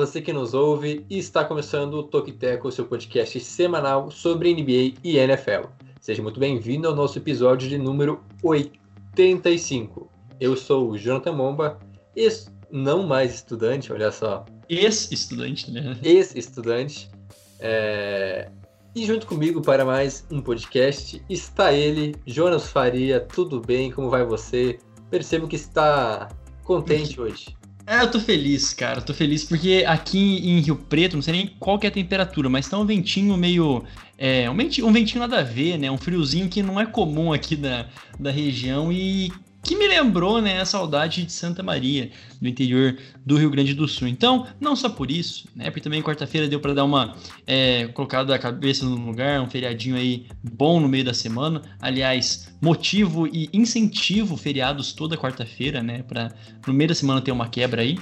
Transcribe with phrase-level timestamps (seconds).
[0.00, 5.18] você que nos ouve, está começando o Toque Tackle, seu podcast semanal sobre NBA e
[5.18, 5.66] NFL.
[6.00, 10.10] Seja muito bem-vindo ao nosso episódio de número 85.
[10.40, 11.78] Eu sou o Jonathan Momba,
[12.16, 15.94] ex não mais estudante, olha só, Ex-estudante, né?
[16.02, 17.10] ex-estudante.
[17.58, 18.48] É,
[18.94, 23.20] E junto comigo para mais um podcast está ele, Jonas Faria.
[23.20, 23.92] Tudo bem?
[23.92, 24.78] Como vai você?
[25.10, 26.30] Percebo que está
[26.64, 27.59] contente hoje.
[27.90, 29.02] É, eu tô feliz, cara.
[29.02, 30.16] Tô feliz porque aqui
[30.48, 33.36] em Rio Preto, não sei nem qual que é a temperatura, mas tá um ventinho
[33.36, 33.82] meio.
[34.16, 35.90] É, um ventinho, um ventinho nada a ver, né?
[35.90, 39.32] Um friozinho que não é comum aqui da, da região e
[39.70, 43.86] que me lembrou, né, a saudade de Santa Maria, do interior do Rio Grande do
[43.86, 44.08] Sul.
[44.08, 45.66] Então, não só por isso, né?
[45.66, 49.96] Porque também quarta-feira deu para dar uma é, colocada a cabeça no lugar, um feriadinho
[49.96, 51.62] aí bom no meio da semana.
[51.80, 56.02] Aliás, motivo e incentivo feriados toda quarta-feira, né?
[56.02, 56.32] Para
[56.66, 57.96] no meio da semana ter uma quebra aí.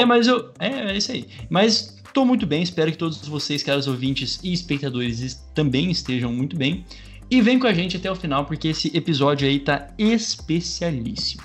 [0.00, 0.50] É, mas eu.
[0.58, 1.26] É, é isso aí.
[1.50, 6.32] Mas tô muito bem, espero que todos vocês, caros ouvintes e espectadores, es- também estejam
[6.32, 6.84] muito bem.
[7.32, 11.42] E vem com a gente até o final, porque esse episódio aí tá especialíssimo.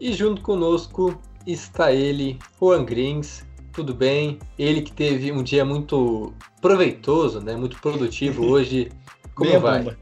[0.00, 3.44] E junto conosco está ele, Juan Grins.
[3.72, 4.40] Tudo bem?
[4.58, 7.54] Ele que teve um dia muito proveitoso, né?
[7.54, 8.90] Muito produtivo hoje.
[9.36, 9.78] Como Meia vai?
[9.84, 9.98] bomba.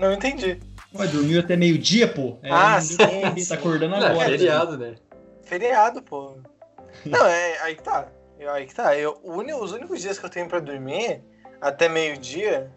[0.00, 0.58] Não entendi.
[0.96, 2.38] Ué, dormiu até meio-dia, pô?
[2.42, 2.96] É, Ah, sim,
[3.36, 3.48] sim.
[3.50, 4.30] Tá acordando Não, agora.
[4.30, 4.96] feriado, né?
[5.44, 6.38] Feriado, pô.
[7.06, 8.08] Não, é aí que tá.
[8.52, 8.96] Aí que tá.
[8.98, 11.22] Eu, os únicos dias que eu tenho pra dormir,
[11.60, 12.72] até meio-dia,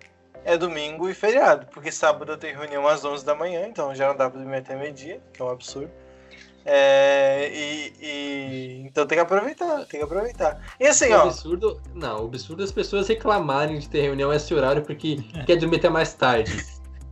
[0.45, 1.67] é domingo e feriado.
[1.73, 4.57] Porque sábado eu tenho reunião às 11 da manhã, então já não dá pra dormir
[4.57, 5.91] até meio-dia, que é um absurdo.
[6.63, 10.61] É, e, e- então tem que aproveitar, tem que aproveitar.
[10.79, 14.31] E assim, O ó, absurdo, não, o absurdo é as pessoas reclamarem de ter reunião
[14.31, 16.63] esse horário porque quer dormir até mais tarde.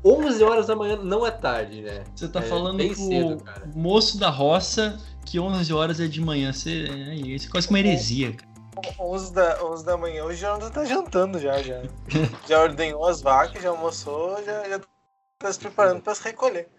[0.06, 2.03] 11 horas da manhã não é tarde, né?
[2.16, 3.69] Você tá É, falando bem pro cedo, cara.
[3.75, 6.53] moço da roça que 11 horas é de manhã.
[6.53, 8.48] Você, é, isso é quase que uma heresia, cara.
[9.00, 11.81] 11 da, 11 da manhã, hoje já não tá jantando já, já.
[12.47, 14.79] Já ordenhou as vacas, já almoçou, já, já
[15.40, 16.69] tá se preparando pra se recolher.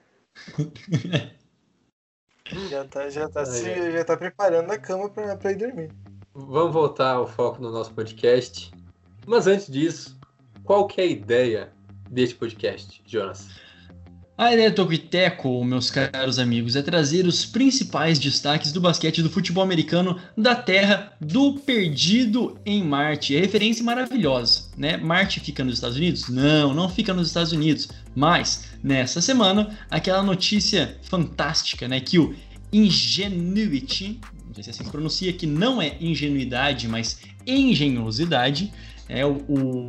[2.69, 5.93] Já tá, já tá, se, já tá preparando a cama pra, pra ir dormir.
[6.35, 8.73] Vamos voltar ao foco no nosso podcast.
[9.27, 10.19] Mas antes disso,
[10.65, 11.73] qual que é a ideia
[12.09, 13.49] deste podcast, Jonas?
[14.41, 19.29] A ideia do Toquiteco, meus caros amigos, é trazer os principais destaques do basquete do
[19.29, 23.37] futebol americano da terra do perdido em Marte.
[23.37, 24.97] É referência maravilhosa, né?
[24.97, 26.31] Marte fica nos Estados Unidos?
[26.31, 27.89] Não, não fica nos Estados Unidos.
[28.17, 32.01] Mas, nessa semana, aquela notícia fantástica, né?
[32.01, 32.35] Que o
[32.73, 38.73] Ingenuity, não sei se assim se pronuncia, que não é ingenuidade, mas engenhosidade,
[39.07, 39.89] é o, o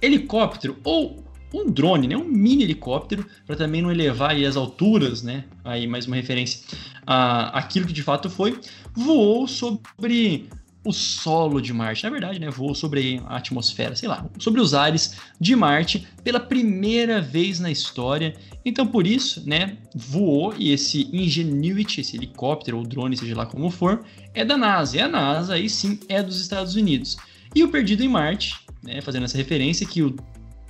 [0.00, 5.22] helicóptero ou um drone, né, um mini helicóptero, para também não elevar aí as alturas,
[5.22, 6.60] né, aí mais uma referência
[7.06, 8.58] a aquilo que de fato foi,
[8.94, 10.48] voou sobre
[10.84, 14.74] o solo de Marte, na verdade, né, voou sobre a atmosfera, sei lá, sobre os
[14.74, 18.34] ares de Marte pela primeira vez na história.
[18.64, 23.70] Então, por isso, né, voou e esse Ingenuity, esse helicóptero ou drone, seja lá como
[23.70, 24.96] for, é da NASA.
[24.96, 27.16] E a NASA, aí sim, é dos Estados Unidos.
[27.54, 30.16] E o Perdido em Marte, né, fazendo essa referência que o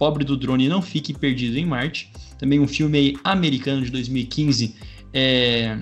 [0.02, 2.10] pobre do drone não fique perdido em Marte.
[2.36, 4.74] Também um filme americano de 2015
[5.14, 5.78] é,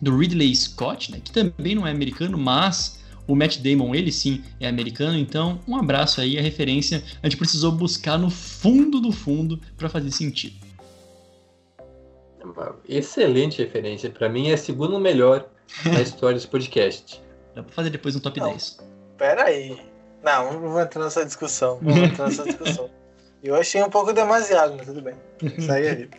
[0.00, 4.44] do Ridley Scott, né, que também não é americano, mas o Matt Damon, ele sim
[4.60, 9.10] é americano, então um abraço aí, a referência a gente precisou buscar no fundo do
[9.10, 10.54] fundo para fazer sentido.
[12.88, 14.08] Excelente referência.
[14.10, 15.44] Pra mim é a segunda melhor
[15.82, 17.20] da história desse podcast.
[17.52, 18.50] Dá pra fazer depois um top Não.
[18.50, 18.78] 10.
[19.18, 19.76] Pera aí.
[20.22, 21.80] Não, não vou entrar nessa discussão.
[21.82, 22.88] Não vou entrar nessa discussão.
[23.42, 25.14] Eu achei um pouco demasiado, mas tudo bem.
[25.60, 26.10] Segue aí.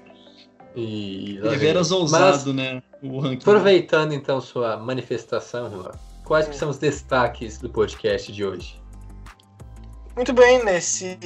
[0.76, 1.52] E vem.
[1.52, 2.84] Deveras Mas, ousado, né?
[3.02, 3.38] O ranking.
[3.38, 5.92] aproveitando então sua manifestação, Juan,
[6.24, 8.82] quais que são os destaques do podcast de hoje?
[10.16, 11.18] Muito bem, nesse,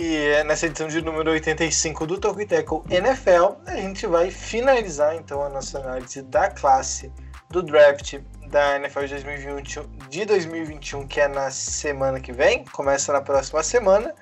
[0.45, 5.79] nessa edição de número 85 do Tocoiteco NFL, a gente vai finalizar então a nossa
[5.79, 7.09] análise da classe
[7.49, 13.13] do draft da NFL de 2021, de 2021, que é na semana que vem, começa
[13.13, 14.13] na próxima semana.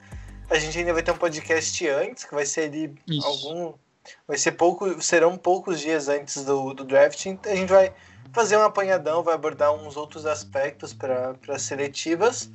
[0.50, 3.28] A gente ainda vai ter um podcast antes, que vai ser ali Isso.
[3.28, 3.74] algum.
[4.28, 7.26] Vai ser pouco, serão poucos dias antes do, do draft.
[7.26, 7.94] Então a gente vai
[8.34, 12.50] fazer um apanhadão, vai abordar uns outros aspectos para as seletivas.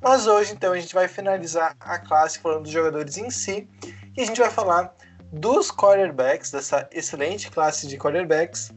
[0.00, 3.68] Mas hoje, então, a gente vai finalizar a classe falando dos jogadores em si.
[4.16, 4.94] E a gente vai falar
[5.32, 8.72] dos quarterbacks, dessa excelente classe de quarterbacks.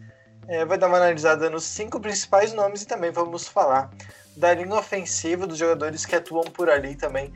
[0.47, 3.91] É, vai dar uma analisada nos cinco principais nomes e também vamos falar
[4.37, 7.33] da linha ofensiva dos jogadores que atuam por ali também.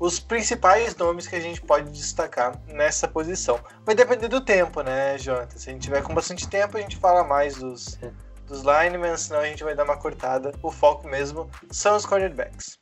[0.00, 3.58] Os principais nomes que a gente pode destacar nessa posição.
[3.84, 5.58] Vai depender do tempo, né, Jonathan?
[5.58, 7.98] Se a gente tiver com bastante tempo, a gente fala mais dos,
[8.46, 10.52] dos linemen, senão a gente vai dar uma cortada.
[10.62, 12.78] O foco mesmo são os quarterbacks.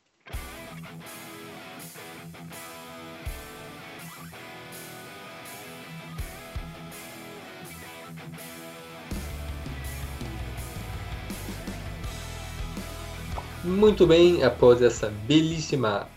[13.63, 16.07] Muito bem, após essa belíssima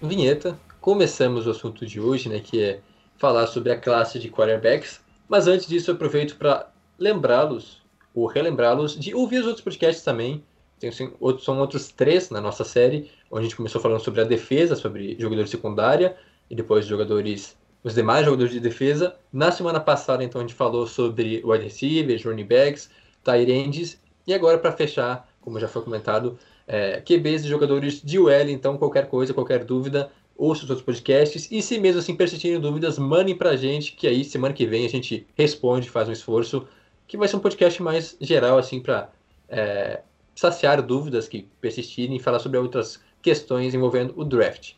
[0.00, 2.80] vinheta, começamos o assunto de hoje, né, que é
[3.16, 5.00] falar sobre a classe de quarterbacks.
[5.28, 7.82] Mas antes disso, aproveito para lembrá-los,
[8.14, 10.44] ou relembrá-los, de ouvir os outros podcasts também.
[10.78, 14.24] Tem, outros, são outros três na nossa série, onde a gente começou falando sobre a
[14.24, 16.16] defesa, sobre jogadores secundária,
[16.50, 19.16] e depois jogadores, os demais jogadores de defesa.
[19.32, 22.90] Na semana passada, então, a gente falou sobre wide receivers, running backs,
[23.24, 28.18] tight ends, e agora, para fechar, como já foi comentado, é, QBs de jogadores de
[28.18, 31.48] UL, então qualquer coisa, qualquer dúvida, ouça os outros podcasts.
[31.50, 34.88] E se mesmo assim persistirem dúvidas, mandem pra gente, que aí semana que vem a
[34.88, 36.66] gente responde, faz um esforço,
[37.06, 39.10] que vai ser um podcast mais geral, assim, para
[39.48, 40.00] é,
[40.34, 44.72] saciar dúvidas que persistirem e falar sobre outras questões envolvendo o draft.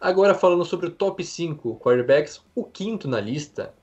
[0.00, 3.74] Agora falando sobre o top 5 quarterbacks, o quinto na lista,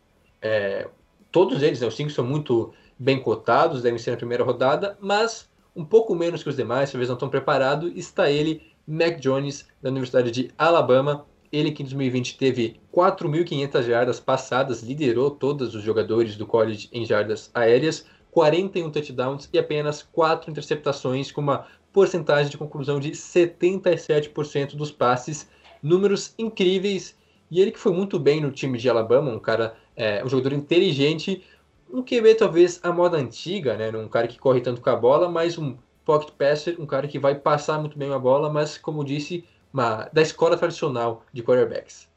[0.42, 0.88] é,
[1.32, 5.50] todos eles, né, os cinco são muito bem cotados, devem ser na primeira rodada, mas
[5.76, 9.90] um pouco menos que os demais, talvez não tão preparado, está ele, Mac Jones, da
[9.90, 11.26] Universidade de Alabama.
[11.52, 17.06] Ele que em 2020 teve 4.500 jardas passadas, liderou todos os jogadores do college em
[17.06, 24.76] jardas aéreas, 41 touchdowns e apenas 4 interceptações, com uma porcentagem de conclusão de 77%
[24.76, 25.50] dos passes.
[25.82, 27.16] Números incríveis.
[27.50, 30.52] E ele que foi muito bem no time de Alabama, um cara, é, um jogador
[30.54, 31.44] inteligente,
[31.92, 33.90] um QB talvez a moda antiga, né?
[33.98, 37.18] Um cara que corre tanto com a bola, mas um pocket passer, um cara que
[37.18, 39.44] vai passar muito bem a bola, mas como disse,
[39.74, 42.08] uma, da escola tradicional de quarterbacks.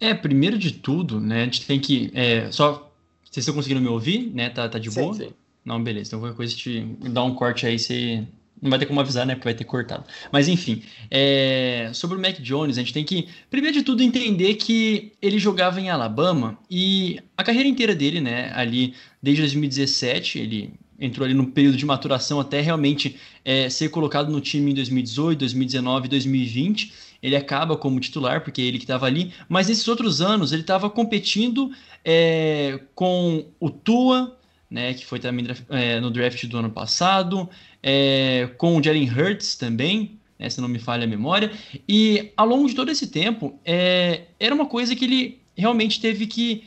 [0.00, 1.42] É, primeiro de tudo, né?
[1.42, 2.10] A gente tem que.
[2.14, 2.92] É, só.
[3.24, 4.48] Vocês estão conseguindo me ouvir, né?
[4.50, 5.12] Tá, tá de boa?
[5.14, 5.34] Sim, sim.
[5.64, 6.10] Não, beleza.
[6.10, 6.80] Então qualquer coisa te
[7.10, 8.26] dá um corte aí, você
[8.60, 9.34] não vai ter como avisar, né?
[9.34, 10.04] Porque vai ter cortado.
[10.32, 11.90] Mas enfim, é...
[11.92, 15.80] sobre o Mac Jones, a gente tem que, primeiro de tudo, entender que ele jogava
[15.80, 18.52] em Alabama e a carreira inteira dele, né?
[18.54, 24.30] Ali desde 2017, ele entrou ali no período de maturação até realmente é, ser colocado
[24.30, 26.92] no time em 2018, 2019, 2020.
[27.22, 30.62] Ele acaba como titular, porque é ele que estava ali, mas nesses outros anos ele
[30.62, 31.70] estava competindo
[32.04, 34.35] é, com o Tua,
[34.70, 37.48] né, que foi também é, no draft do ano passado,
[37.82, 41.50] é, com o Jalen Hurts também, né, se não me falha a memória,
[41.88, 46.26] e ao longo de todo esse tempo, é, era uma coisa que ele realmente teve
[46.26, 46.64] que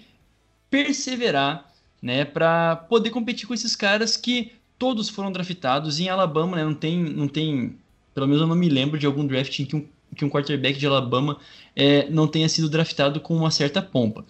[0.69, 1.69] perseverar
[2.01, 6.73] né, para poder competir com esses caras que todos foram draftados em Alabama, né, não
[6.73, 7.75] tem, não tem,
[8.13, 9.85] pelo menos eu não me lembro de algum draft em que um
[10.15, 11.37] que um quarterback de Alabama
[11.75, 14.25] é, não tenha sido draftado com uma certa pompa.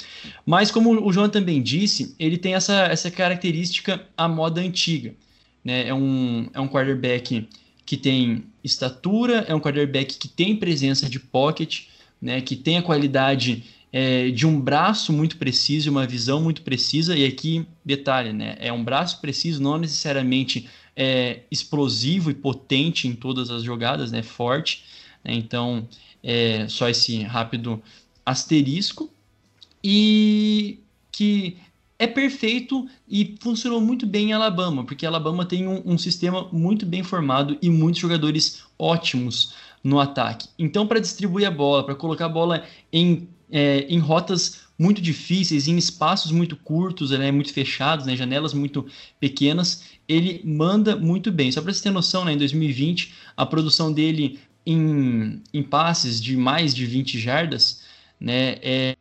[0.45, 5.13] Mas como o João também disse, ele tem essa, essa característica à moda antiga.
[5.63, 5.87] Né?
[5.87, 7.47] É, um, é um quarterback
[7.85, 11.85] que tem estatura, é um quarterback que tem presença de pocket,
[12.21, 12.39] né?
[12.41, 17.17] que tem a qualidade é, de um braço muito preciso uma visão muito precisa.
[17.17, 18.57] E aqui, detalhe, né?
[18.59, 24.21] é um braço preciso, não necessariamente é, explosivo e potente em todas as jogadas, né?
[24.21, 24.83] forte?
[25.23, 25.87] Então,
[26.23, 27.81] é só esse rápido
[28.25, 29.09] asterisco.
[29.83, 30.79] E
[31.11, 31.57] que
[31.99, 36.85] é perfeito e funcionou muito bem em Alabama, porque Alabama tem um, um sistema muito
[36.85, 40.47] bem formado e muitos jogadores ótimos no ataque.
[40.57, 45.67] Então, para distribuir a bola, para colocar a bola em, é, em rotas muito difíceis,
[45.67, 48.85] em espaços muito curtos, né, muito fechados, né, janelas muito
[49.19, 51.51] pequenas, ele manda muito bem.
[51.51, 56.37] Só para você ter noção, né, em 2020, a produção dele em, em passes de
[56.37, 57.81] mais de 20 jardas,
[58.19, 58.95] né, é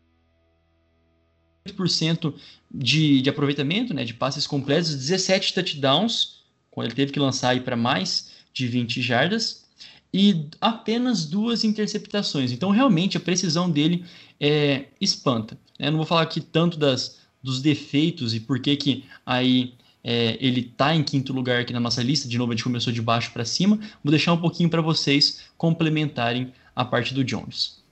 [1.69, 2.33] 8%
[2.71, 6.39] de, de aproveitamento, né, de passes completos, 17 touchdowns,
[6.71, 9.67] quando ele teve que lançar para mais de 20 jardas,
[10.13, 12.51] e apenas duas interceptações.
[12.51, 14.07] Então, realmente, a precisão dele
[14.41, 15.59] é, espanta.
[15.79, 20.37] Eu não vou falar aqui tanto das, dos defeitos e por que, que aí é,
[20.41, 22.29] ele está em quinto lugar aqui na nossa lista.
[22.29, 23.77] De novo, a gente começou de baixo para cima.
[24.03, 27.83] Vou deixar um pouquinho para vocês complementarem a parte do Jones.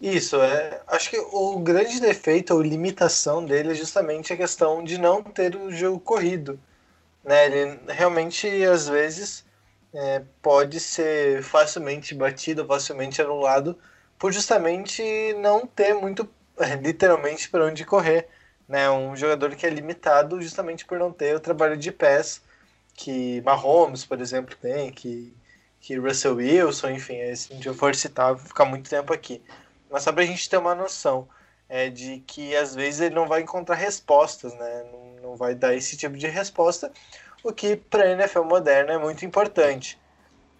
[0.00, 4.98] Isso, é, acho que o grande defeito ou limitação dele é justamente a questão de
[4.98, 6.58] não ter o jogo corrido.
[7.24, 7.46] Né?
[7.46, 9.44] Ele realmente, às vezes,
[9.94, 13.78] é, pode ser facilmente batido, facilmente anulado,
[14.18, 15.02] por justamente
[15.34, 16.28] não ter muito
[16.82, 18.28] literalmente para onde correr.
[18.72, 18.90] Né?
[18.90, 22.40] Um jogador que é limitado justamente por não ter o trabalho de pés
[22.94, 25.36] que Mahomes, por exemplo, tem, que,
[25.78, 29.42] que Russell Wilson, enfim, se a gente for citar, vou ficar muito tempo aqui.
[29.90, 31.28] Mas só para a gente ter uma noção
[31.68, 34.86] é, de que às vezes ele não vai encontrar respostas, né?
[34.90, 36.90] não, não vai dar esse tipo de resposta,
[37.44, 40.00] o que para a NFL moderna é muito importante.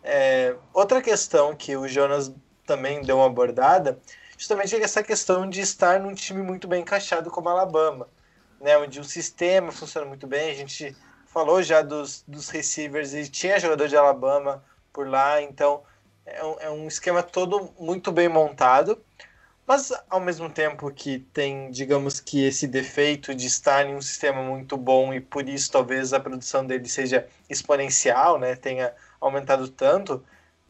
[0.04, 2.30] É, outra questão que o Jonas
[2.66, 3.98] também deu uma abordada,
[4.42, 8.08] justamente essa questão de estar num time muito bem encaixado como Alabama,
[8.60, 10.50] né, onde o sistema funciona muito bem.
[10.50, 10.96] A gente
[11.26, 15.84] falou já dos, dos receivers e tinha jogador de Alabama por lá, então
[16.26, 19.00] é um, é um esquema todo muito bem montado.
[19.64, 24.42] Mas ao mesmo tempo que tem, digamos que esse defeito de estar em um sistema
[24.42, 30.24] muito bom e por isso talvez a produção dele seja exponencial, né, tenha aumentado tanto,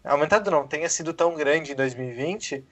[0.05, 2.63] aumentado não, tenha sido tão grande em 2020,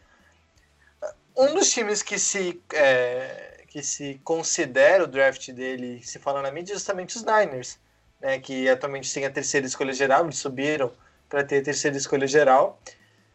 [1.41, 6.51] um dos times que se, é, que se considera o draft dele, se fala na
[6.51, 7.79] mídia, é justamente os Niners,
[8.21, 10.93] né, que atualmente tem a terceira escolha geral, eles subiram
[11.29, 12.81] para ter a terceira escolha geral.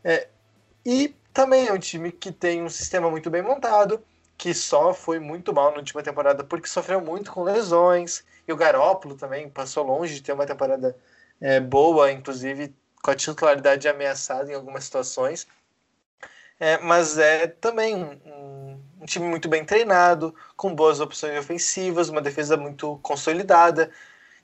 [0.03, 0.27] É,
[0.85, 4.03] e também é um time que tem um sistema muito bem montado,
[4.37, 8.23] que só foi muito mal na última temporada porque sofreu muito com lesões.
[8.47, 10.95] E o Garópolo também passou longe de ter uma temporada
[11.41, 15.47] é, boa, inclusive com a titularidade ameaçada em algumas situações.
[16.59, 22.21] É, mas é também um, um, time muito bem treinado, com boas opções ofensivas, uma
[22.21, 23.91] defesa muito consolidada.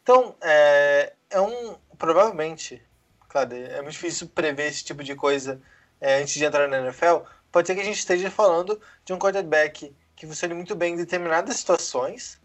[0.03, 1.77] Então, é, é um.
[1.97, 2.81] Provavelmente,
[3.29, 5.61] claro, é muito difícil prever esse tipo de coisa
[5.99, 7.19] é, antes de entrar na NFL.
[7.51, 10.97] Pode ser que a gente esteja falando de um quarterback que funcione muito bem em
[10.97, 12.39] determinadas situações.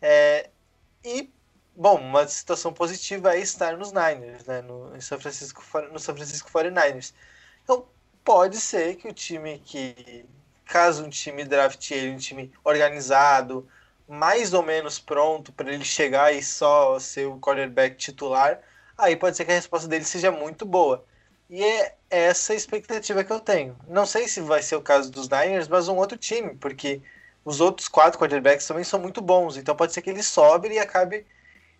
[0.00, 0.50] É,
[1.04, 1.32] e,
[1.76, 6.50] bom, uma situação positiva é estar nos Niners, né, no, São Francisco, no São Francisco
[6.50, 7.12] 49ers.
[7.62, 7.86] Então,
[8.24, 10.24] pode ser que o time que,
[10.64, 13.68] caso um time draft ele, um time organizado,
[14.08, 18.60] mais ou menos pronto para ele chegar e só ser o quarterback titular,
[18.96, 21.04] aí pode ser que a resposta dele seja muito boa.
[21.50, 23.76] E é essa a expectativa que eu tenho.
[23.88, 27.02] Não sei se vai ser o caso dos Niners, mas um outro time, porque
[27.44, 29.56] os outros quatro quarterbacks também são muito bons.
[29.56, 31.26] Então pode ser que ele sobe e acabe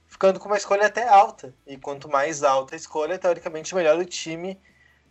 [0.07, 1.55] ficando com uma escolha até alta.
[1.67, 4.61] E quanto mais alta a escolha, teoricamente melhor o time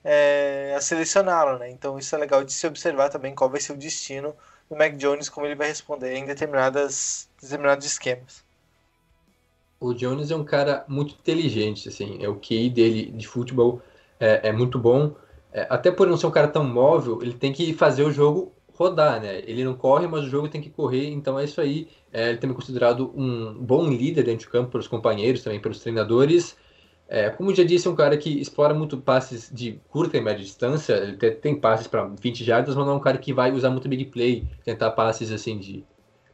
[0.03, 1.69] é, a selecioná-lo, né?
[1.69, 4.35] Então isso é legal de se observar também qual vai ser o destino
[4.69, 8.43] do Mac Jones, como ele vai responder em determinadas, determinados esquemas.
[9.79, 13.81] O Jones é um cara muito inteligente, assim, é o QI dele de futebol
[14.19, 15.13] é, é muito bom.
[15.51, 18.53] É, até por não ser um cara tão móvel, ele tem que fazer o jogo
[18.73, 19.39] rodar, né?
[19.45, 21.87] Ele não corre, mas o jogo tem que correr, então é isso aí.
[22.11, 25.79] É, ele também é considerado um bom líder dentro de campo pelos companheiros, também pelos
[25.79, 26.55] treinadores.
[27.13, 30.43] É, como já disse, é um cara que explora muito passes de curta e média
[30.43, 30.93] distância.
[30.93, 33.87] Ele tem, passes para 20 jardas, mas não é um cara que vai usar muito
[33.87, 35.85] big play, tentar passes assim de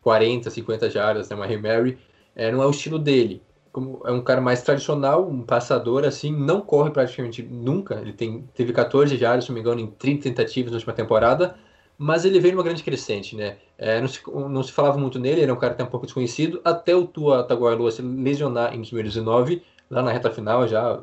[0.01, 1.97] 40, 50 jardas, né, uma Mary.
[2.33, 3.43] É, não é o estilo dele.
[3.73, 7.95] Como é um cara mais tradicional, um passador assim, não corre praticamente nunca.
[7.95, 11.57] Ele tem, teve 14 jardas, se não me engano, em 30 tentativas na última temporada,
[11.97, 13.57] mas ele veio numa grande crescente, né?
[13.77, 16.05] É, não, se, não se falava muito nele, ele é um cara até um pouco
[16.05, 21.01] desconhecido, até o Tua Tagovailoa se lesionar em 2019 lá na reta final, já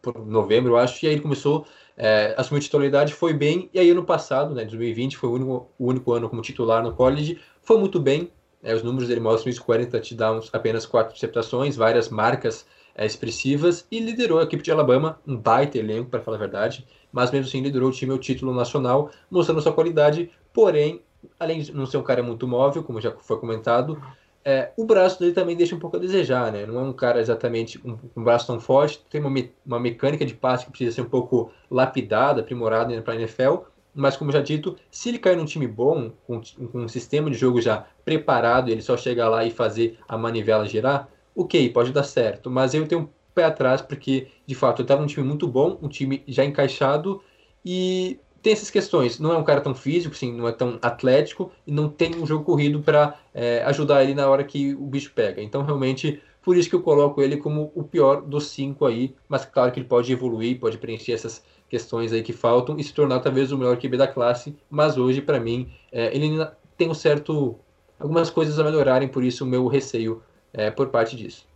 [0.00, 1.66] por novembro, eu acho, e aí ele começou
[1.96, 5.86] é, assumir titularidade, foi bem, e aí ano passado, né, 2020, foi o único, o
[5.86, 8.30] único ano como titular no college, foi muito bem,
[8.62, 13.86] é, os números dele mostram isso, 40 touchdowns, apenas 4 interceptações, várias marcas é, expressivas,
[13.90, 17.46] e liderou a equipe de Alabama, um baita elenco, para falar a verdade, mas mesmo
[17.46, 21.02] assim liderou o time ao título nacional, mostrando sua qualidade, porém,
[21.38, 24.00] além de não ser um cara muito móvel, como já foi comentado,
[24.44, 26.66] é, o braço dele também deixa um pouco a desejar, né?
[26.66, 30.24] Não é um cara exatamente um, um braço tão forte, tem uma, me, uma mecânica
[30.26, 33.62] de passe que precisa ser um pouco lapidada, aprimorada para a NFL,
[33.94, 37.36] mas como já dito, se ele cair num time bom, com, com, um sistema de
[37.36, 42.02] jogo já preparado, ele só chegar lá e fazer a manivela girar, ok, pode dar
[42.02, 45.48] certo, mas eu tenho um pé atrás porque, de fato, eu estava num time muito
[45.48, 47.22] bom, um time já encaixado
[47.64, 49.18] e tem essas questões.
[49.18, 52.26] Não é um cara tão físico, assim, não é tão atlético e não tem um
[52.26, 55.42] jogo corrido para é, ajudar ele na hora que o bicho pega.
[55.42, 59.16] Então, realmente, por isso que eu coloco ele como o pior dos cinco aí.
[59.26, 62.92] Mas claro que ele pode evoluir, pode preencher essas questões aí que faltam e se
[62.92, 64.54] tornar talvez o melhor QB da classe.
[64.68, 67.58] Mas hoje, para mim, é, ele ainda tem um certo.
[67.98, 70.22] algumas coisas a melhorarem, por isso o meu receio
[70.52, 71.46] é, por parte disso.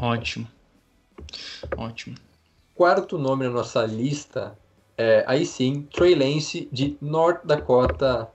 [0.00, 0.48] Ótimo.
[1.76, 2.16] Ótimo.
[2.74, 4.58] Quarto nome na nossa lista
[4.96, 8.30] é, aí sim, Trey Lance de North Dakota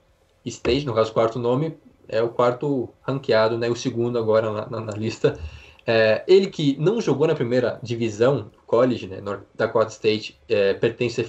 [0.46, 4.82] State, no caso, quarto nome, é o quarto ranqueado, né, o segundo agora na, na,
[4.82, 5.40] na lista.
[5.86, 11.22] É, ele que não jogou na primeira divisão college, né, North Dakota State, é, pertence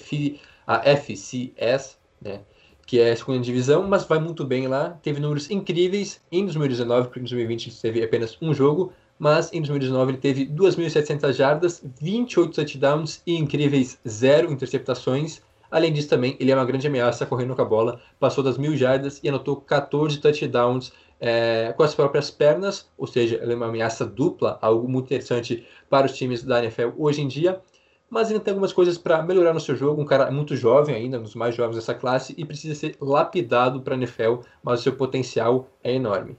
[0.66, 2.40] a FCS, né,
[2.86, 4.98] que é a segunda divisão, mas vai muito bem lá.
[5.02, 10.12] Teve números incríveis em 2019, porque em 2020 teve apenas um jogo, mas em 2019
[10.12, 15.42] ele teve 2.700 jardas, 28 touchdowns e incríveis zero interceptações.
[15.70, 18.74] Além disso, também ele é uma grande ameaça correndo com a bola, passou das mil
[18.74, 23.66] jardas e anotou 14 touchdowns é, com as próprias pernas, ou seja, ele é uma
[23.66, 27.60] ameaça dupla, algo muito interessante para os times da NFL hoje em dia.
[28.08, 30.00] Mas ainda tem algumas coisas para melhorar no seu jogo.
[30.00, 33.82] Um cara muito jovem ainda, um dos mais jovens dessa classe, e precisa ser lapidado
[33.82, 36.36] para a NFL, mas o seu potencial é enorme.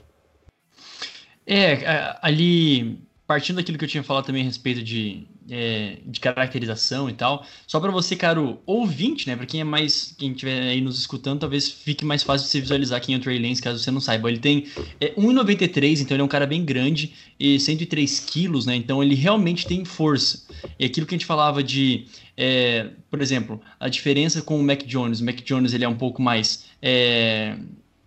[1.45, 7.10] É, ali, partindo daquilo que eu tinha falado também a respeito de, é, de caracterização
[7.10, 10.81] e tal, só para você, caro ouvinte, né, para quem é mais, quem estiver aí
[10.81, 13.89] nos escutando, talvez fique mais fácil você visualizar quem é o Trey Lance, caso você
[13.89, 14.29] não saiba.
[14.29, 14.67] Ele tem
[15.00, 19.15] é, 1,93, então ele é um cara bem grande, e 103 quilos, né, então ele
[19.15, 20.45] realmente tem força.
[20.77, 22.05] E aquilo que a gente falava de,
[22.38, 25.98] é, por exemplo, a diferença com o Mac Jones, o Mac Jones ele é um
[25.98, 27.57] pouco mais, é,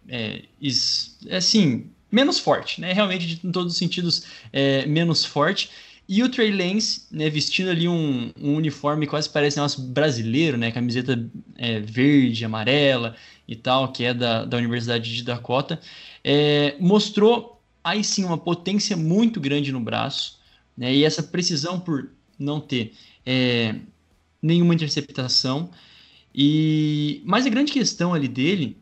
[0.09, 2.93] é, is, é assim, menos forte, né?
[2.93, 5.71] Realmente, em todos os sentidos, é, menos forte.
[6.07, 10.71] E o Trey Lance, né, vestindo ali um, um uniforme quase parece nosso brasileiro, né?
[10.71, 13.17] Camiseta é, verde, amarela
[13.49, 15.81] e tal, que é da, da Universidade de Dakota,
[16.23, 20.39] é, mostrou aí sim uma potência muito grande no braço,
[20.77, 20.95] né?
[20.95, 22.93] E essa precisão por não ter
[23.25, 23.75] é,
[24.41, 25.71] nenhuma interceptação.
[26.35, 28.77] E mas a grande questão ali dele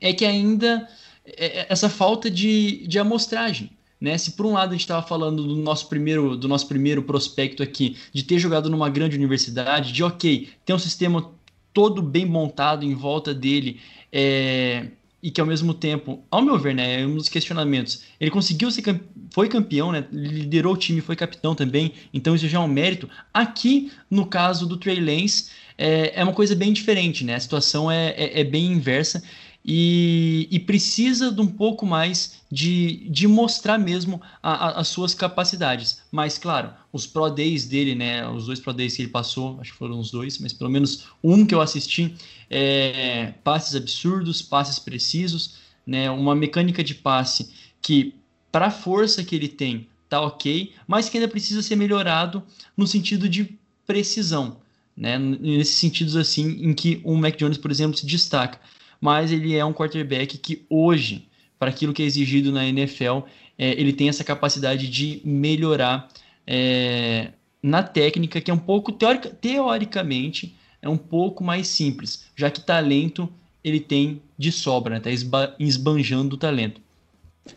[0.00, 0.88] é que ainda
[1.36, 3.70] essa falta de, de amostragem.
[4.00, 4.16] Né?
[4.16, 7.62] Se por um lado a gente estava falando do nosso primeiro do nosso primeiro prospecto
[7.62, 11.32] aqui, de ter jogado numa grande universidade, de ok, ter um sistema
[11.72, 13.80] todo bem montado em volta dele,
[14.12, 14.86] é,
[15.22, 18.70] e que ao mesmo tempo, ao meu ver, né, é um dos questionamentos, ele conseguiu
[18.70, 19.00] ser
[19.32, 23.08] foi campeão, né, liderou o time, foi capitão também, então isso já é um mérito.
[23.34, 27.90] Aqui, no caso do Trey Lance, é, é uma coisa bem diferente, né, a situação
[27.90, 29.22] é, é, é bem inversa,
[29.70, 35.12] e, e, precisa de um pouco mais de, de mostrar mesmo a, a, as suas
[35.12, 36.00] capacidades.
[36.10, 39.72] Mas, claro, os Pro Days dele, né, os dois Pro Days que ele passou, acho
[39.72, 42.14] que foram os dois, mas pelo menos um que eu assisti,
[42.48, 47.50] é, passes absurdos, passes precisos, né, uma mecânica de passe
[47.82, 48.14] que,
[48.50, 52.42] para a força que ele tem, tá ok, mas que ainda precisa ser melhorado
[52.74, 53.54] no sentido de
[53.86, 54.56] precisão.
[54.96, 58.58] Né, nesses sentidos assim em que o Mac Jones, por exemplo, se destaca
[59.00, 63.20] mas ele é um quarterback que hoje, para aquilo que é exigido na NFL,
[63.58, 66.08] é, ele tem essa capacidade de melhorar
[66.46, 67.32] é,
[67.62, 72.60] na técnica, que é um pouco, teórica, teoricamente, é um pouco mais simples, já que
[72.60, 73.28] talento
[73.62, 75.16] ele tem de sobra, está né?
[75.28, 76.80] Tá esbanjando o talento.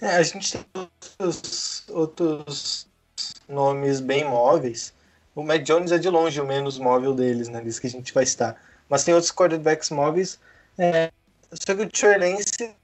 [0.02, 2.88] É, a gente tem outros, outros
[3.48, 4.94] nomes bem móveis.
[5.36, 7.62] O Matt Jones é de longe o menos móvel deles, né?
[7.62, 8.60] Diz que a gente vai estar.
[8.90, 10.40] Mas tem outros quarterbacks móveis.
[10.78, 11.12] É,
[11.54, 12.76] só que o Lance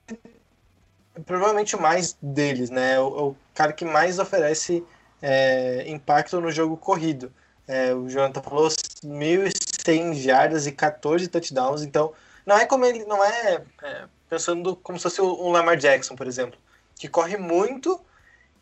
[1.16, 3.00] é provavelmente o mais deles, né?
[3.00, 4.84] O, o cara que mais oferece
[5.22, 7.32] é, impacto no jogo corrido.
[7.68, 12.14] É, o Jonathan falou 1.100 jardas e 14 touchdowns, então
[12.46, 16.28] não é como ele, não é, é pensando como se fosse o, Lamar Jackson, por
[16.28, 16.58] exemplo,
[16.96, 18.00] que corre muito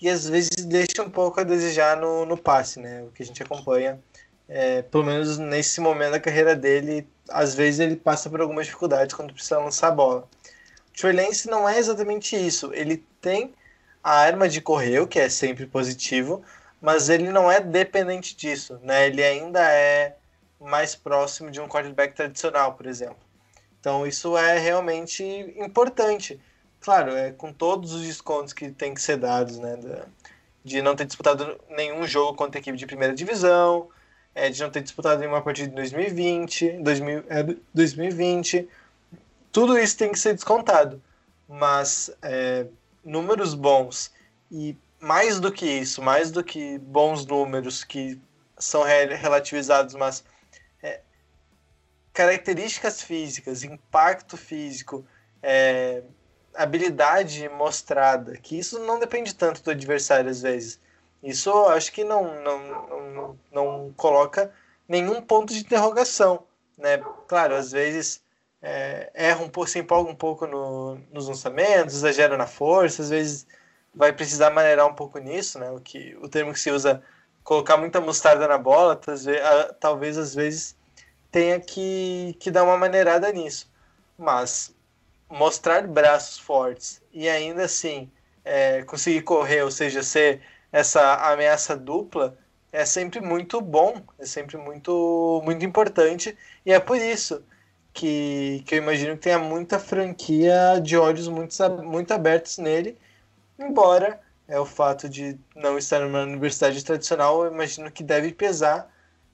[0.02, 3.04] e às vezes deixa um pouco a desejar no, no passe, né?
[3.04, 4.00] O que a gente acompanha,
[4.48, 9.16] é, pelo menos nesse momento da carreira dele, às vezes ele passa por algumas dificuldades
[9.16, 10.28] quando precisa lançar a bola.
[10.90, 12.72] O Trey Lance não é exatamente isso.
[12.74, 13.54] Ele tem
[14.04, 16.44] a arma de correr, o que é sempre positivo,
[16.82, 19.08] mas ele não é dependente disso, né?
[19.08, 20.16] Ele ainda é
[20.60, 23.18] mais próximo de um quarterback tradicional, por exemplo.
[23.80, 25.24] Então isso é realmente
[25.58, 26.40] importante.
[26.80, 29.78] Claro, é com todos os descontos que tem que ser dados, né?
[30.64, 33.90] De não ter disputado nenhum jogo contra a equipe de primeira divisão,
[34.36, 37.44] é, de não ter disputado nenhuma partida em 2020, 2000, é,
[37.74, 38.68] 2020.
[39.52, 41.02] Tudo isso tem que ser descontado.
[41.48, 42.66] Mas é,
[43.04, 44.12] números bons
[44.52, 48.20] e mais do que isso, mais do que bons números que
[48.58, 50.24] são relativizados, mas
[50.82, 51.02] é,
[52.12, 55.06] características físicas, impacto físico,
[55.44, 56.02] é,
[56.54, 60.80] habilidade mostrada, que isso não depende tanto do adversário às vezes.
[61.26, 62.60] Isso acho que não, não,
[63.12, 64.52] não, não coloca
[64.88, 66.44] nenhum ponto de interrogação.
[66.78, 67.00] Né?
[67.28, 68.22] Claro, às vezes
[68.62, 73.10] é, erra um pouco, se empolga um pouco no, nos lançamentos, exagera na força, às
[73.10, 73.48] vezes
[73.94, 75.72] vai precisar maneirar um pouco nisso, né?
[75.72, 77.02] O, que, o termo que se usa
[77.44, 79.00] colocar muita mostarda na bola,
[79.80, 80.76] talvez às vezes
[81.32, 83.68] tenha que, que dar uma maneirada nisso.
[84.18, 84.76] Mas
[85.30, 88.12] mostrar braços fortes e ainda assim
[88.44, 90.42] é, conseguir correr, ou seja, ser
[90.78, 92.38] essa ameaça dupla
[92.72, 97.44] é sempre muito bom, é sempre muito, muito importante, e é por isso
[97.94, 102.98] que, que eu imagino que tenha muita franquia de olhos muito, muito abertos nele,
[103.60, 108.92] embora é o fato de não estar numa universidade tradicional, eu imagino que deve pesar.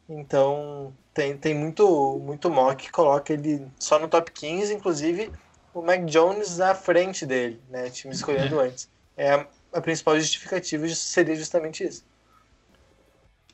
[0.09, 5.31] Então tem, tem muito, muito mock que coloca ele só no top 15, inclusive
[5.73, 7.89] o Mac Jones na frente dele, né?
[7.89, 8.65] Time escolhendo É.
[8.67, 8.89] antes.
[9.17, 12.03] É a, principal justificativa seria justamente isso.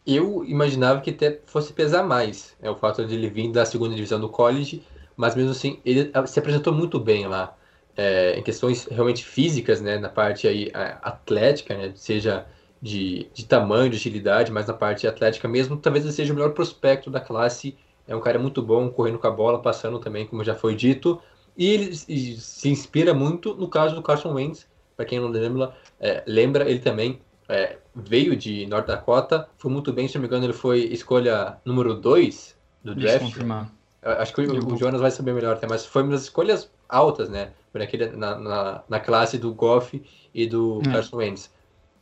[0.06, 3.93] Eu imaginava que até fosse pesar mais, é o fato de ele vir da segunda
[3.93, 4.84] divisão do college,
[5.17, 7.56] mas mesmo assim ele se apresentou muito bem lá,
[7.95, 12.45] é, em questões realmente físicas, né, na parte aí atlética, né, seja
[12.82, 16.53] de, de tamanho, de agilidade, mas na parte atlética mesmo, talvez ele seja o melhor
[16.53, 17.75] prospecto da classe,
[18.08, 21.19] é um cara muito bom, correndo com a bola, passando também, como já foi dito,
[21.58, 26.23] e ele se inspira muito no caso do Carson Wentz, para quem não lembra, é,
[26.25, 30.45] lembra ele também é, veio de North Dakota, foi muito bem, se não me engano,
[30.45, 33.21] ele foi escolha número 2 do draft.
[33.21, 33.71] confirmar.
[34.01, 37.29] Acho que o, o Jonas vai saber melhor até, mas foi uma das escolhas altas,
[37.29, 37.51] né?
[37.71, 40.01] Por aquele, na, na, na classe do Goff
[40.33, 40.91] e do É.
[40.91, 41.51] Carson Wentz.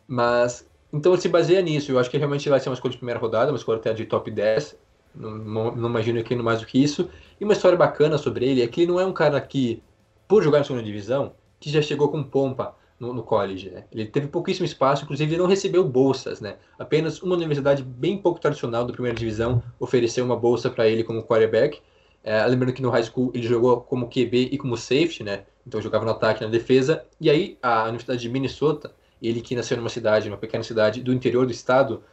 [0.07, 1.91] Mas, então ele se baseia nisso.
[1.91, 4.05] Eu acho que realmente vai ser uma escolha de primeira rodada, uma escolha até de
[4.05, 4.77] top 10.
[5.15, 7.09] Não, não, não imagino que mais do que isso.
[7.39, 9.81] E uma história bacana sobre ele é que ele não é um cara que,
[10.27, 13.83] por jogar na segunda divisão, que já chegou com pompa no, no college, né?
[13.91, 16.55] Ele teve pouquíssimo espaço, inclusive ele não recebeu bolsas, né?
[16.79, 21.23] Apenas uma universidade bem pouco tradicional da primeira divisão ofereceu uma bolsa para ele como
[21.23, 21.81] quarterback.
[22.23, 25.43] É, lembrando que no high school ele jogou como QB e como safety, né?
[25.67, 27.05] Então jogava no ataque e na defesa.
[27.19, 31.13] E aí a Universidade de Minnesota, ele que nasceu numa cidade, numa pequena cidade do
[31.13, 32.03] interior do estado,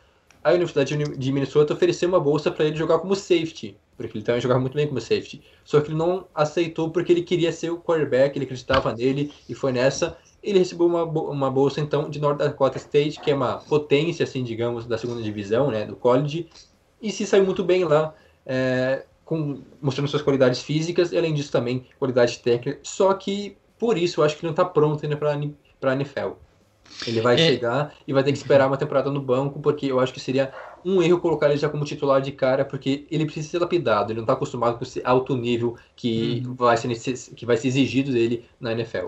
[0.43, 4.41] a Universidade de Minnesota ofereceu uma bolsa para ele jogar como safety, porque ele também
[4.41, 5.43] jogava muito bem como safety.
[5.65, 9.55] Só que ele não aceitou porque ele queria ser o quarterback, ele acreditava nele e
[9.55, 10.19] foi nessa.
[10.43, 14.43] Ele recebeu uma, uma bolsa então de North Dakota State, que é uma potência, assim,
[14.43, 16.49] digamos, da segunda divisão, né, do college,
[17.01, 18.13] e se saiu muito bem lá,
[18.45, 22.81] é, com, mostrando suas qualidades físicas e além disso também qualidade técnica.
[22.83, 26.31] Só que por isso eu acho que ele não está pronto ainda para a NFL.
[27.07, 27.39] Ele vai É.
[27.39, 30.53] chegar e vai ter que esperar uma temporada no banco, porque eu acho que seria
[30.85, 34.19] um erro colocar ele já como titular de cara, porque ele precisa ser lapidado, ele
[34.19, 36.55] não está acostumado com esse alto nível que, Uhum.
[36.55, 39.07] vai ser, que vai ser exigido dele na NFL.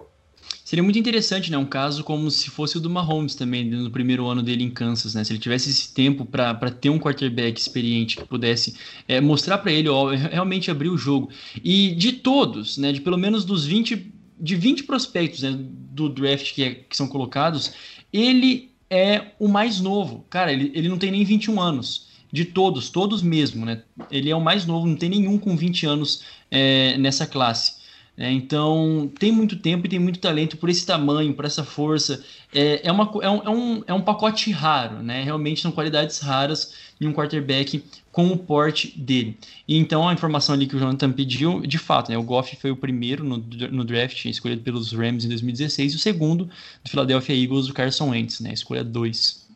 [0.64, 1.58] Seria muito interessante, né?
[1.58, 5.14] Um caso como se fosse o do Mahomes também, no primeiro ano dele em Kansas,
[5.14, 5.22] né?
[5.22, 8.74] Se ele tivesse esse tempo para ter um quarterback experiente que pudesse
[9.06, 11.28] é, mostrar para ele, ó, realmente abrir o jogo.
[11.62, 12.92] E de todos, né?
[12.92, 17.08] De pelo menos dos 20, de 20 prospectos né, do draft que, é- que são
[17.08, 17.72] colocados,
[18.10, 20.24] ele é o mais novo.
[20.30, 22.08] Cara, ele, ele não tem nem 21 anos.
[22.32, 23.82] De todos, todos mesmo, né?
[24.10, 27.83] Ele é o mais novo, não tem nenhum com 20 anos é, nessa classe.
[28.16, 32.24] É, então, tem muito tempo e tem muito talento por esse tamanho, por essa força.
[32.54, 35.24] É, é, uma, é, um, é, um, é um pacote raro, né?
[35.24, 39.36] Realmente são qualidades raras em um quarterback com o porte dele.
[39.66, 42.16] E então, a informação ali que o Jonathan pediu, de fato, né?
[42.16, 45.98] O Goff foi o primeiro no, no draft, escolhido pelos Rams em 2016, e o
[45.98, 48.52] segundo do Philadelphia Eagles, o Carson Wentz, né?
[48.52, 49.48] Escolha 2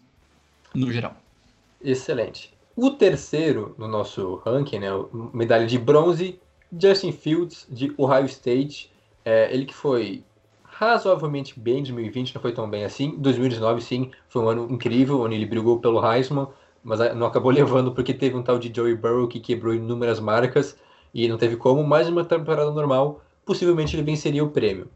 [0.74, 1.16] no geral.
[1.80, 2.52] Excelente.
[2.74, 4.88] O terceiro no nosso ranking, né,
[5.32, 6.40] medalha de bronze,
[6.72, 8.90] Justin Fields, de Ohio State.
[9.24, 10.24] É, ele que foi
[10.64, 13.14] razoavelmente bem em 2020, não foi tão bem assim.
[13.18, 16.46] 2019, sim, foi um ano incrível, onde ele brigou pelo Heisman,
[16.84, 20.20] mas ah, não acabou levando porque teve um tal de Joey Burrow que quebrou inúmeras
[20.20, 20.78] marcas
[21.12, 21.82] e não teve como.
[21.82, 24.88] Mais uma temporada normal, possivelmente ele venceria o prêmio.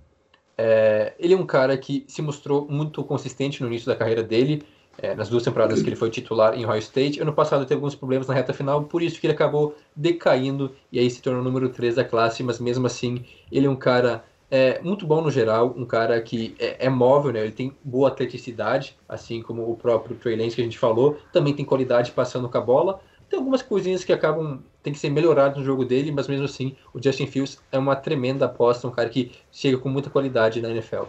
[0.56, 4.62] É, ele é um cara que se mostrou muito consistente no início da carreira dele,
[4.98, 7.20] é, nas duas temporadas que ele foi titular em Ohio State.
[7.20, 10.98] Ano passado teve alguns problemas na reta final, por isso que ele acabou decaindo e
[10.98, 14.24] aí se tornou o número 3 da classe, mas mesmo assim ele é um cara
[14.50, 17.40] é, muito bom no geral, um cara que é, é móvel, né?
[17.40, 21.54] ele tem boa atleticidade, assim como o próprio Trey Lance que a gente falou, também
[21.54, 23.00] tem qualidade passando com a bola.
[23.30, 26.74] Tem algumas coisinhas que acabam, tem que ser melhoradas no jogo dele, mas mesmo assim
[26.92, 30.70] o Justin Fields é uma tremenda aposta, um cara que chega com muita qualidade na
[30.70, 31.04] NFL.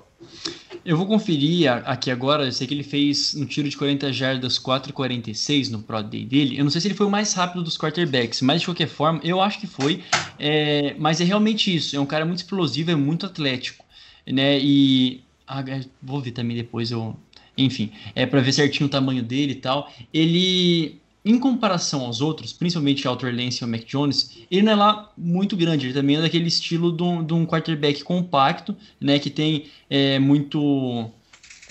[0.85, 4.59] Eu vou conferir aqui agora, eu sei que ele fez no tiro de 40 jardas
[4.59, 6.57] 4,46 no Pro Day dele.
[6.57, 9.19] Eu não sei se ele foi o mais rápido dos quarterbacks, mas de qualquer forma,
[9.23, 10.03] eu acho que foi.
[10.37, 13.83] É, mas é realmente isso, é um cara muito explosivo, é muito atlético,
[14.27, 14.59] né?
[14.59, 15.63] E ah,
[16.01, 17.15] vou ver também depois, eu,
[17.57, 19.91] enfim, é para ver certinho o tamanho dele e tal.
[20.13, 24.75] Ele em comparação aos outros, principalmente Trey Lance e ao Mac Jones, ele não é
[24.75, 29.19] lá muito grande, ele também é daquele estilo de um, de um quarterback compacto, né,
[29.19, 31.09] que tem é, muito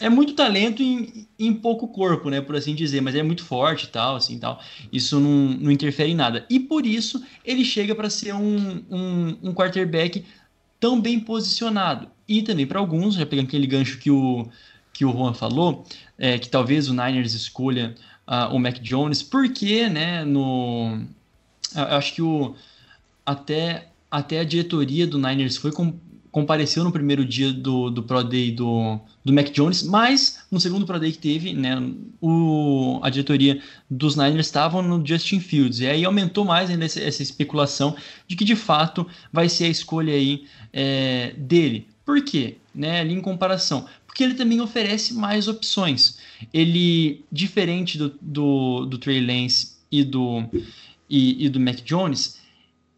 [0.00, 3.84] é muito talento em, em pouco corpo, né, por assim dizer, mas é muito forte
[3.84, 4.60] e tal, assim, tal.
[4.92, 6.44] Isso não, não interfere em nada.
[6.50, 10.24] E por isso ele chega para ser um, um, um quarterback
[10.80, 12.08] tão bem posicionado.
[12.26, 14.48] E também para alguns, já pegando aquele gancho que o
[14.92, 15.84] que o Juan falou,
[16.18, 17.94] é, que talvez o Niners escolha
[18.32, 21.04] uh, o Mac Jones, porque, né, no
[21.74, 22.54] acho que o
[23.24, 25.94] até até a diretoria do Niners foi com,
[26.30, 30.84] compareceu no primeiro dia do, do Pro Day do, do Mac Jones, mas no segundo
[30.84, 31.76] Pro Day que teve, né,
[32.20, 37.00] o, a diretoria dos Niners estavam no Justin Fields, e aí aumentou mais ainda essa,
[37.00, 41.86] essa especulação de que de fato vai ser a escolha aí é, dele.
[42.04, 42.56] Por quê?
[42.74, 43.86] Né, ali em comparação.
[44.12, 46.18] Porque ele também oferece mais opções.
[46.52, 50.44] Ele, diferente do, do, do Trey Lance e do,
[51.08, 52.38] e, e do Mac Jones,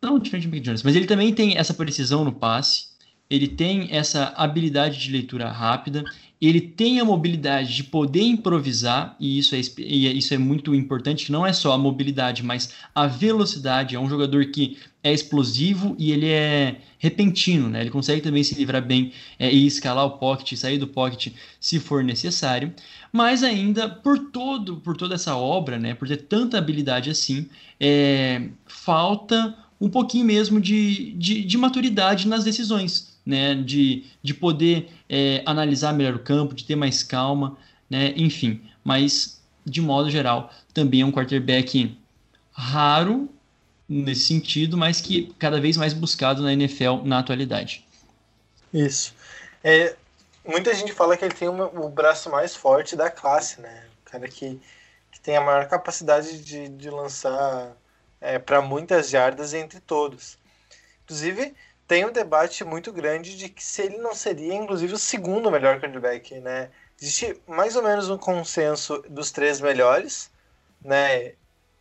[0.02, 2.86] não diferente do Mac Jones, mas ele também tem essa precisão no passe,
[3.30, 6.02] ele tem essa habilidade de leitura rápida,
[6.40, 11.30] ele tem a mobilidade de poder improvisar, e isso é, e isso é muito importante,
[11.30, 13.94] não é só a mobilidade, mas a velocidade.
[13.94, 17.82] É um jogador que é explosivo e ele é repentino, né?
[17.82, 21.78] Ele consegue também se livrar bem é, e escalar o pocket, sair do pocket se
[21.78, 22.72] for necessário.
[23.12, 25.94] Mas ainda por todo, por toda essa obra, né?
[25.94, 27.46] Por ter tanta habilidade assim,
[27.78, 34.88] é, falta um pouquinho mesmo de, de, de maturidade nas decisões né, de, de poder
[35.08, 37.56] é, analisar melhor o campo, de ter mais calma,
[37.88, 38.60] né, enfim.
[38.82, 41.96] Mas, de modo geral, também é um quarterback
[42.52, 43.28] raro
[44.02, 47.86] nesse sentido, mas que cada vez mais buscado na NFL na atualidade.
[48.72, 49.14] Isso.
[49.62, 49.94] É,
[50.44, 53.84] muita gente fala que ele tem uma, o braço mais forte da classe, né?
[54.04, 54.60] O cara que,
[55.12, 57.72] que tem a maior capacidade de, de lançar
[58.20, 60.36] é, para muitas jardas entre todos.
[61.04, 61.54] Inclusive,
[61.86, 65.80] tem um debate muito grande de que se ele não seria, inclusive, o segundo melhor
[65.80, 66.70] quarterback, né?
[67.00, 70.30] Existe mais ou menos um consenso dos três melhores,
[70.82, 71.34] né?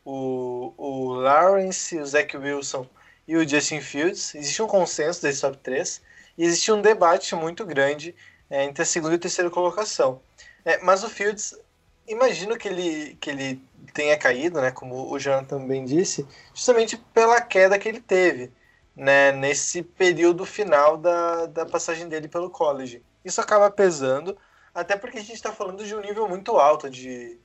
[0.05, 2.87] O, o Lawrence, o Zach Wilson
[3.27, 4.35] e o Justin Fields.
[4.35, 6.01] Existe um consenso desse top 3
[6.37, 8.15] e existe um debate muito grande
[8.49, 10.21] é, entre a segunda e a terceira colocação.
[10.65, 11.57] É, mas o Fields,
[12.07, 13.61] imagino que ele, que ele
[13.93, 14.71] tenha caído, né?
[14.71, 18.51] Como o Jonathan também disse, justamente pela queda que ele teve
[18.95, 23.03] né, nesse período final da, da passagem dele pelo college.
[23.25, 24.37] Isso acaba pesando,
[24.73, 27.37] até porque a gente está falando de um nível muito alto de,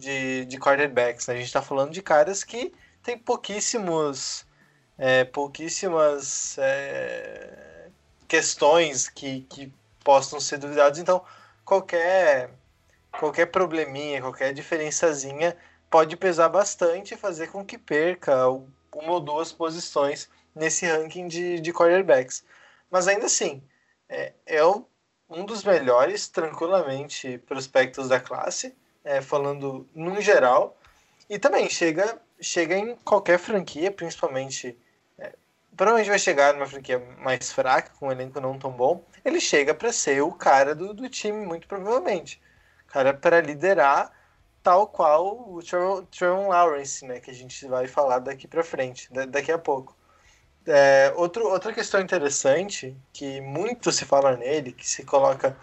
[0.00, 1.26] de, de quarterbacks.
[1.26, 1.34] Né?
[1.34, 4.46] A gente está falando de caras que tem pouquíssimos,
[4.98, 7.88] é, pouquíssimas é,
[8.26, 10.98] questões que, que possam ser duvidadas.
[10.98, 11.22] Então,
[11.64, 12.50] qualquer,
[13.18, 15.56] qualquer probleminha, qualquer diferençazinha
[15.90, 21.60] pode pesar bastante e fazer com que perca uma ou duas posições nesse ranking de,
[21.60, 22.44] de quarterbacks.
[22.90, 23.62] Mas ainda assim,
[24.08, 24.64] é, é
[25.28, 28.74] um dos melhores, tranquilamente, prospectos da classe,
[29.10, 30.76] é, falando no geral.
[31.28, 34.78] E também chega, chega em qualquer franquia, principalmente.
[35.18, 35.34] É,
[35.76, 39.04] provavelmente vai chegar numa franquia mais fraca, com um elenco não tão bom.
[39.24, 42.40] Ele chega para ser o cara do, do time, muito provavelmente.
[42.86, 44.12] Cara para liderar
[44.62, 49.50] tal qual o Trevor Lawrence, né, que a gente vai falar daqui para frente, daqui
[49.50, 49.96] a pouco.
[50.66, 55.56] É, outro, outra questão interessante, que muito se fala nele, que se coloca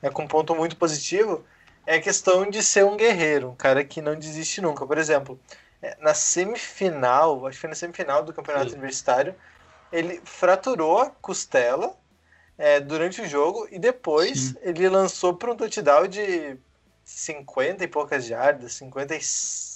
[0.00, 1.44] é, com um ponto muito positivo,
[1.86, 4.86] é questão de ser um guerreiro, um cara que não desiste nunca.
[4.86, 5.38] Por exemplo,
[5.82, 8.76] é, na semifinal, acho que foi na semifinal do campeonato Sim.
[8.76, 9.34] universitário,
[9.92, 11.94] ele fraturou a costela
[12.56, 14.56] é, durante o jogo e depois Sim.
[14.62, 16.56] ele lançou para um touchdown de
[17.04, 19.74] 50 e poucas jardas, 56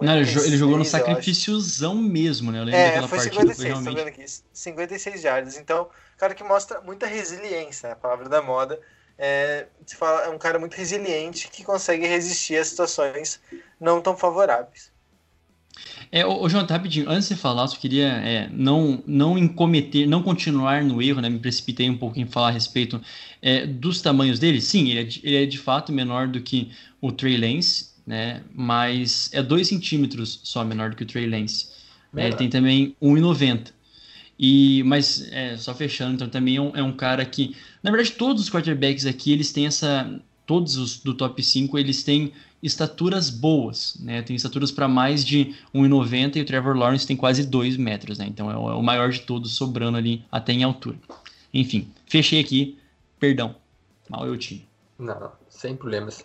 [0.00, 2.60] não, ele, jogou no sacrifíciozão mesmo, né?
[2.60, 3.90] Eu lembro é, foi 56, foi realmente...
[3.90, 4.24] tô vendo aqui.
[4.52, 5.56] 56 jardas.
[5.56, 7.92] Então, cara que mostra muita resiliência, né?
[7.92, 8.80] a palavra da moda.
[9.18, 13.40] É, fala, é um cara muito resiliente que consegue resistir a situações
[13.80, 14.92] não tão favoráveis.
[16.10, 20.08] É, ô, João, tá rapidinho, antes de falar, eu só queria é, não, não incometer,
[20.08, 21.28] não continuar no erro, né?
[21.28, 23.00] Me precipitei um pouco em falar a respeito
[23.42, 24.60] é, dos tamanhos dele.
[24.60, 28.42] Sim, ele é, de, ele é de fato menor do que o Trey Lance, né?
[28.54, 31.68] Mas é 2 centímetros só menor do que o Trey Lance.
[32.16, 33.72] É, ele tem também 1,90.
[34.38, 37.56] E, mas, é, só fechando, então também é um, é um, cara que.
[37.82, 40.20] Na verdade, todos os quarterbacks aqui, eles têm essa.
[40.46, 44.20] Todos os do top 5, eles têm estaturas boas, né?
[44.22, 48.26] Tem estaturas para mais de 1,90 e o Trevor Lawrence tem quase 2 metros, né?
[48.28, 50.96] Então é o, é o maior de todos, sobrando ali até em altura.
[51.52, 52.76] Enfim, fechei aqui.
[53.18, 53.54] Perdão.
[54.08, 54.60] Mal eu tinha.
[54.98, 56.24] Não, sem problemas.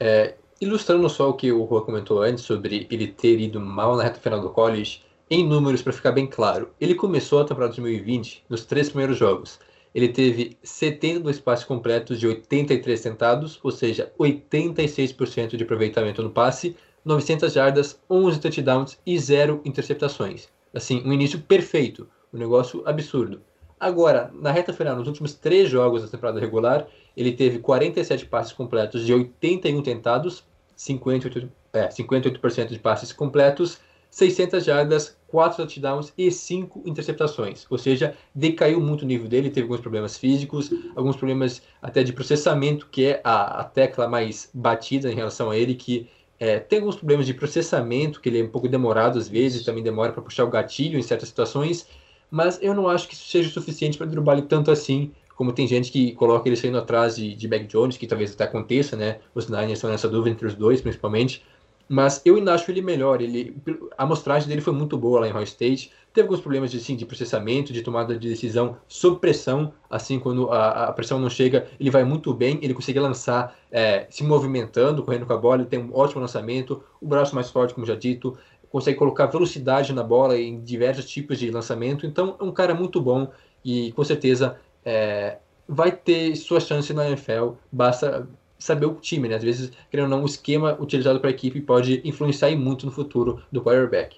[0.00, 4.02] É, Ilustrando só o que o Rua comentou antes sobre ele ter ido mal na
[4.02, 8.44] reta final do college, em números para ficar bem claro, ele começou a temporada 2020
[8.48, 9.58] nos três primeiros jogos.
[9.94, 16.76] Ele teve 72 passes completos de 83 tentados, ou seja, 86% de aproveitamento no passe,
[17.04, 20.48] 900 jardas, 11 touchdowns e 0 interceptações.
[20.74, 23.40] Assim, um início perfeito, um negócio absurdo.
[23.80, 26.86] Agora, na reta final, nos últimos três jogos da temporada regular,
[27.16, 30.44] ele teve 47 passes completos de 81 tentados,
[30.76, 33.78] 58%, é, 58 de passes completos,
[34.18, 37.66] 600 jardas, 4 touchdowns e 5 interceptações.
[37.70, 42.12] Ou seja, decaiu muito o nível dele, teve alguns problemas físicos, alguns problemas até de
[42.12, 46.08] processamento, que é a, a tecla mais batida em relação a ele, que
[46.40, 49.82] é, tem alguns problemas de processamento, que ele é um pouco demorado às vezes, também
[49.84, 51.86] demora para puxar o gatilho em certas situações,
[52.28, 55.68] mas eu não acho que isso seja suficiente para derrubar ele tanto assim, como tem
[55.68, 59.20] gente que coloca ele saindo atrás de, de Mac Jones, que talvez até aconteça, né?
[59.32, 61.44] Os Niners estão nessa dúvida entre os dois, principalmente.
[61.88, 63.22] Mas eu ainda acho ele melhor.
[63.22, 63.56] Ele,
[63.96, 65.90] a amostragem dele foi muito boa lá em Hall State.
[66.12, 69.72] Teve alguns problemas de, assim, de processamento, de tomada de decisão sob pressão.
[69.88, 72.58] Assim, quando a, a pressão não chega, ele vai muito bem.
[72.60, 75.62] Ele consegue lançar é, se movimentando, correndo com a bola.
[75.62, 76.82] Ele tem um ótimo lançamento.
[77.00, 78.36] O braço mais forte, como já dito.
[78.70, 82.06] Consegue colocar velocidade na bola em diversos tipos de lançamento.
[82.06, 83.30] Então, é um cara muito bom.
[83.64, 88.26] E com certeza é, vai ter sua chance na NFL, basta
[88.58, 89.36] saber o time, né?
[89.36, 92.92] Às vezes, querendo ou não, o esquema utilizado para a equipe pode influenciar muito no
[92.92, 94.16] futuro do quarterback.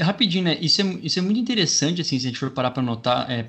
[0.00, 0.56] Rapidinho, né?
[0.60, 3.42] Isso é, isso é muito interessante, assim, se a gente for parar para notar, é,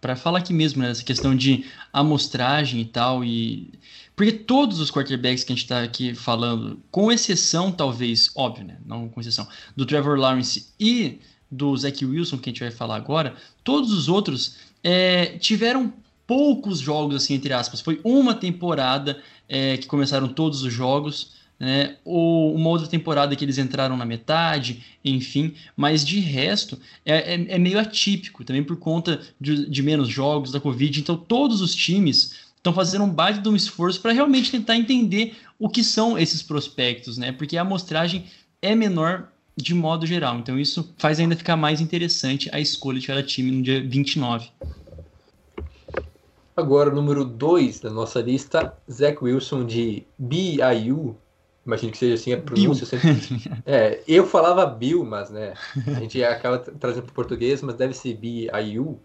[0.00, 0.90] para falar aqui mesmo, né?
[0.90, 3.70] Essa questão de amostragem e tal, e...
[4.14, 8.78] Porque todos os quarterbacks que a gente está aqui falando, com exceção, talvez, óbvio, né?
[8.84, 12.96] Não com exceção, do Trevor Lawrence e do Zach Wilson, que a gente vai falar
[12.96, 15.92] agora, todos os outros é, tiveram
[16.26, 17.80] poucos jogos, assim, entre aspas.
[17.80, 21.96] Foi uma temporada é, que começaram todos os jogos, né?
[22.04, 25.54] Ou uma outra temporada que eles entraram na metade, enfim.
[25.76, 30.50] Mas de resto, é, é, é meio atípico, também por conta de, de, menos jogos
[30.50, 31.00] da Covid.
[31.00, 35.36] Então, todos os times estão fazendo um baita de um esforço para realmente tentar entender
[35.58, 37.32] o que são esses prospectos, né?
[37.32, 38.24] Porque a amostragem
[38.60, 40.38] é menor de modo geral.
[40.38, 44.50] Então, isso faz ainda ficar mais interessante a escolha de cada time no dia 29.
[46.56, 51.14] Agora, número 2 da nossa lista, Zach Wilson de BIU.
[51.66, 52.86] Imagino que seja assim a pronúncia.
[52.86, 53.12] Sempre...
[53.66, 55.52] É, eu falava Bill, mas né,
[55.86, 58.98] a gente acaba trazendo para o português, mas deve ser BIU.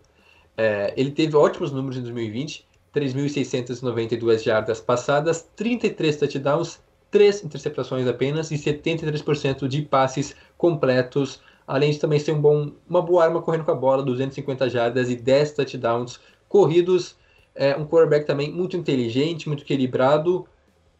[0.55, 8.49] É, ele teve ótimos números em 2020, 3.692 jardas passadas, 33 touchdowns, 3 interceptações apenas
[8.51, 13.65] e 73% de passes completos, além de também ser um bom, uma boa arma correndo
[13.65, 17.19] com a bola, 250 jardas e 10 touchdowns corridos
[17.55, 20.47] é um quarterback também muito inteligente, muito equilibrado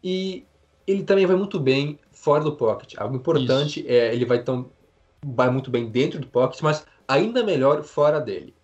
[0.02, 0.44] e
[0.86, 2.94] ele também vai muito bem fora do pocket.
[2.96, 3.88] Algo importante Isso.
[3.88, 4.70] é ele vai tão
[5.24, 8.54] vai muito bem dentro do pocket, mas ainda melhor fora dele.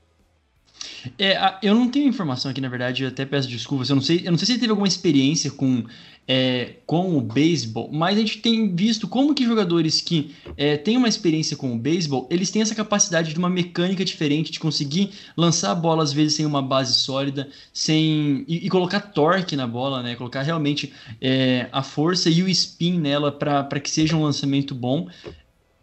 [1.19, 3.89] É, eu não tenho informação aqui, na verdade, eu até peço desculpas.
[3.89, 5.85] Eu não sei, eu não sei se ele teve alguma experiência com,
[6.29, 10.99] é, com o beisebol, mas a gente tem visto como que jogadores que é, têm
[10.99, 15.11] uma experiência com o beisebol, eles têm essa capacidade de uma mecânica diferente, de conseguir
[15.35, 19.67] lançar a bola às vezes sem uma base sólida, sem e, e colocar torque na
[19.67, 20.17] bola, né?
[20.17, 25.09] Colocar realmente é, a força e o spin nela para que seja um lançamento bom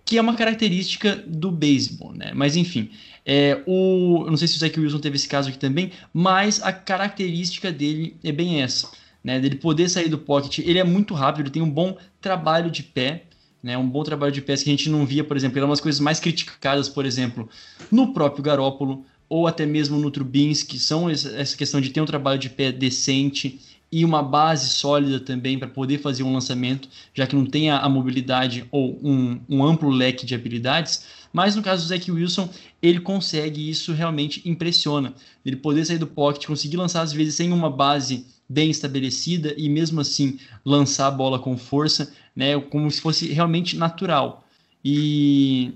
[0.05, 2.31] que é uma característica do beisebol, né?
[2.35, 2.91] Mas enfim,
[3.25, 6.71] é, o, não sei se o Zach Wilson teve esse caso aqui também, mas a
[6.71, 8.87] característica dele é bem essa,
[9.25, 9.39] né?
[9.39, 12.83] Dele poder sair do pocket, ele é muito rápido, ele tem um bom trabalho de
[12.83, 13.23] pé,
[13.61, 13.75] né?
[13.75, 15.81] Um bom trabalho de pés que a gente não via, por exemplo, é uma das
[15.81, 17.49] coisas mais criticadas, por exemplo,
[17.91, 22.37] no próprio Garópolo ou até mesmo no Trubinsky, são essa questão de ter um trabalho
[22.37, 23.59] de pé decente
[23.91, 27.79] e uma base sólida também para poder fazer um lançamento, já que não tem a,
[27.79, 31.05] a mobilidade ou um, um, amplo leque de habilidades.
[31.33, 32.47] Mas no caso do Zach Wilson,
[32.79, 35.15] ele consegue isso realmente impressiona.
[35.43, 39.67] Ele poder sair do pocket, conseguir lançar às vezes sem uma base bem estabelecida e
[39.67, 44.45] mesmo assim lançar a bola com força, né, como se fosse realmente natural.
[44.83, 45.73] E,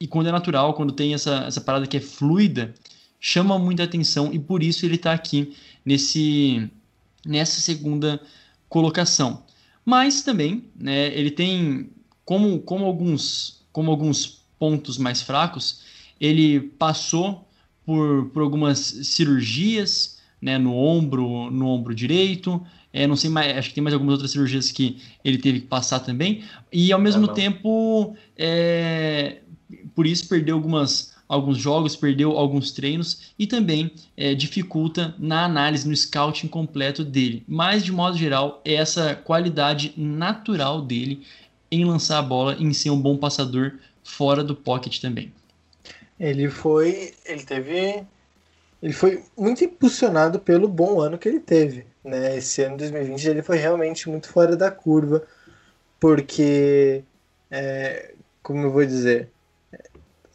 [0.00, 2.74] e quando é natural, quando tem essa, essa parada que é fluida,
[3.20, 5.54] chama muita atenção e por isso ele está aqui
[5.84, 6.70] nesse
[7.24, 8.20] nessa segunda
[8.68, 9.42] colocação.
[9.84, 11.90] Mas também, né, ele tem
[12.24, 15.82] como, como, alguns, como alguns pontos mais fracos,
[16.20, 17.48] ele passou
[17.86, 22.64] por, por algumas cirurgias né, no ombro, no ombro direito.
[22.92, 25.66] É, não sei mais, acho que tem mais algumas outras cirurgias que ele teve que
[25.66, 26.42] passar também.
[26.72, 29.38] E ao mesmo tempo, é,
[29.94, 35.86] por isso perdeu algumas alguns jogos, perdeu alguns treinos e também é, dificulta na análise,
[35.86, 37.44] no scouting completo dele.
[37.46, 41.22] Mas, de modo geral, é essa qualidade natural dele
[41.70, 45.30] em lançar a bola, em ser um bom passador fora do pocket também.
[46.18, 48.02] Ele foi, ele teve,
[48.82, 52.36] ele foi muito impulsionado pelo bom ano que ele teve, né?
[52.36, 55.22] Esse ano 2020 ele foi realmente muito fora da curva,
[56.00, 57.02] porque,
[57.50, 59.30] é, como eu vou dizer,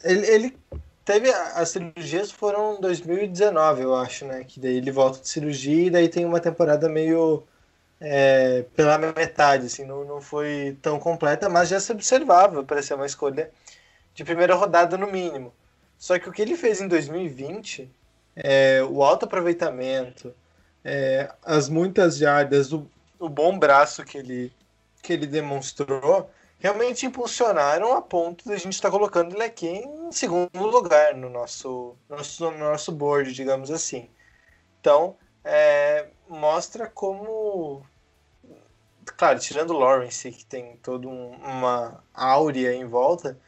[0.02, 0.56] ele, ele
[1.04, 4.44] teve as cirurgias foram em 2019, eu acho, né?
[4.44, 7.44] Que daí ele volta de cirurgia e daí tem uma temporada meio
[8.00, 12.94] é, pela metade, assim, não, não foi tão completa, mas já se observava para ser
[12.94, 13.50] uma escolha
[14.14, 15.52] de primeira rodada no mínimo.
[15.98, 17.90] Só que o que ele fez em 2020,
[18.36, 20.34] é, o alto aproveitamento,
[20.84, 24.52] é, as muitas jardas, o, o bom braço que ele,
[25.02, 29.68] que ele demonstrou, realmente impulsionaram a ponto de a gente estar tá colocando ele aqui
[29.68, 34.08] em segundo lugar no nosso, nosso, no nosso board, digamos assim.
[34.80, 37.84] Então, é, mostra como.
[39.16, 43.38] Claro, tirando o Lawrence, que tem toda um, uma áurea em volta,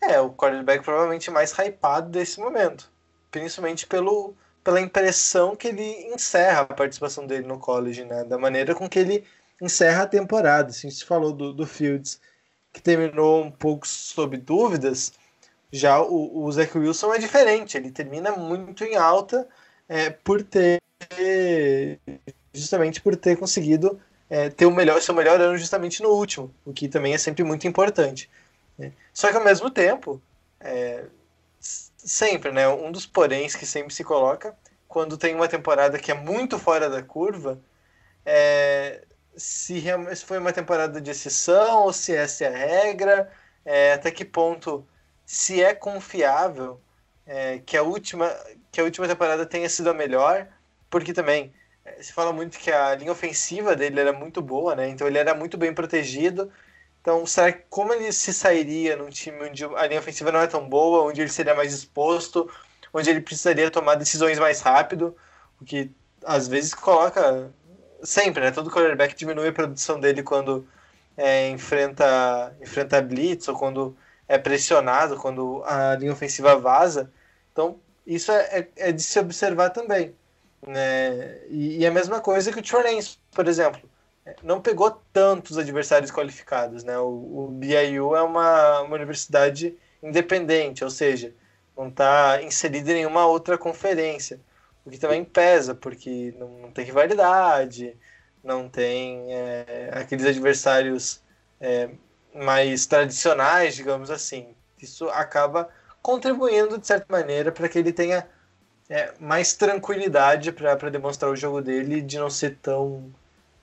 [0.00, 2.90] é o quarterback provavelmente mais hypado desse momento.
[3.30, 8.24] Principalmente pelo, pela impressão que ele encerra a participação dele no college, né?
[8.24, 9.24] Da maneira com que ele
[9.60, 10.70] encerra a temporada.
[10.70, 12.20] Assim, se falou do, do Fields,
[12.72, 15.12] que terminou um pouco sob dúvidas,
[15.72, 17.76] já o, o Zach Wilson é diferente.
[17.76, 19.48] Ele termina muito em alta
[19.88, 20.80] é, por ter
[22.52, 26.72] justamente por ter conseguido é, ter o melhor, seu melhor ano justamente no último, o
[26.72, 28.30] que também é sempre muito importante.
[28.78, 28.92] Né?
[29.12, 30.22] Só que ao mesmo tempo,
[30.60, 31.04] é,
[32.04, 34.56] sempre, né, um dos poréns que sempre se coloca
[34.88, 37.60] quando tem uma temporada que é muito fora da curva,
[38.26, 39.04] é,
[39.36, 39.82] se,
[40.14, 43.32] se foi uma temporada de exceção ou se essa é a regra,
[43.64, 44.86] é, até que ponto
[45.24, 46.80] se é confiável
[47.26, 48.28] é, que a última
[48.72, 50.48] que a última temporada tenha sido a melhor,
[50.90, 51.52] porque também
[51.84, 54.88] é, se fala muito que a linha ofensiva dele era muito boa, né?
[54.88, 56.52] Então ele era muito bem protegido
[57.00, 60.46] então, será que como ele se sairia num time onde a linha ofensiva não é
[60.46, 62.50] tão boa, onde ele seria mais exposto,
[62.92, 65.16] onde ele precisaria tomar decisões mais rápido,
[65.60, 65.90] o que
[66.24, 67.50] às vezes coloca
[68.02, 68.50] sempre, né?
[68.50, 70.66] Todo quarterback diminui a produção dele quando
[71.16, 73.96] é, enfrenta enfrenta blitz ou quando
[74.28, 77.10] é pressionado, quando a linha ofensiva vaza.
[77.52, 80.14] Então, isso é, é, é de se observar também.
[80.66, 81.38] Né?
[81.48, 83.00] E, e, a mesma coisa que o Trey
[83.32, 83.89] por exemplo
[84.42, 86.98] não pegou tantos adversários qualificados, né?
[86.98, 91.34] O, o BYU é uma, uma universidade independente, ou seja,
[91.76, 94.40] não está inserido em nenhuma outra conferência,
[94.84, 97.96] o que também pesa, porque não, não tem rivalidade,
[98.42, 101.22] não tem é, aqueles adversários
[101.60, 101.90] é,
[102.34, 104.54] mais tradicionais, digamos assim.
[104.80, 105.68] Isso acaba
[106.02, 108.26] contribuindo, de certa maneira, para que ele tenha
[108.88, 113.12] é, mais tranquilidade para demonstrar o jogo dele de não ser tão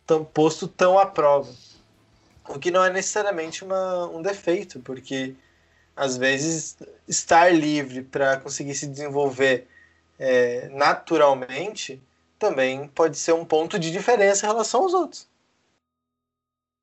[0.08, 1.54] tão, posto tão à prova.
[2.48, 5.36] O que não é necessariamente uma, um defeito, porque
[5.96, 6.78] às vezes
[7.08, 9.68] estar livre para conseguir se desenvolver
[10.18, 12.02] é, naturalmente
[12.40, 15.28] também pode ser um ponto de diferença em relação aos outros.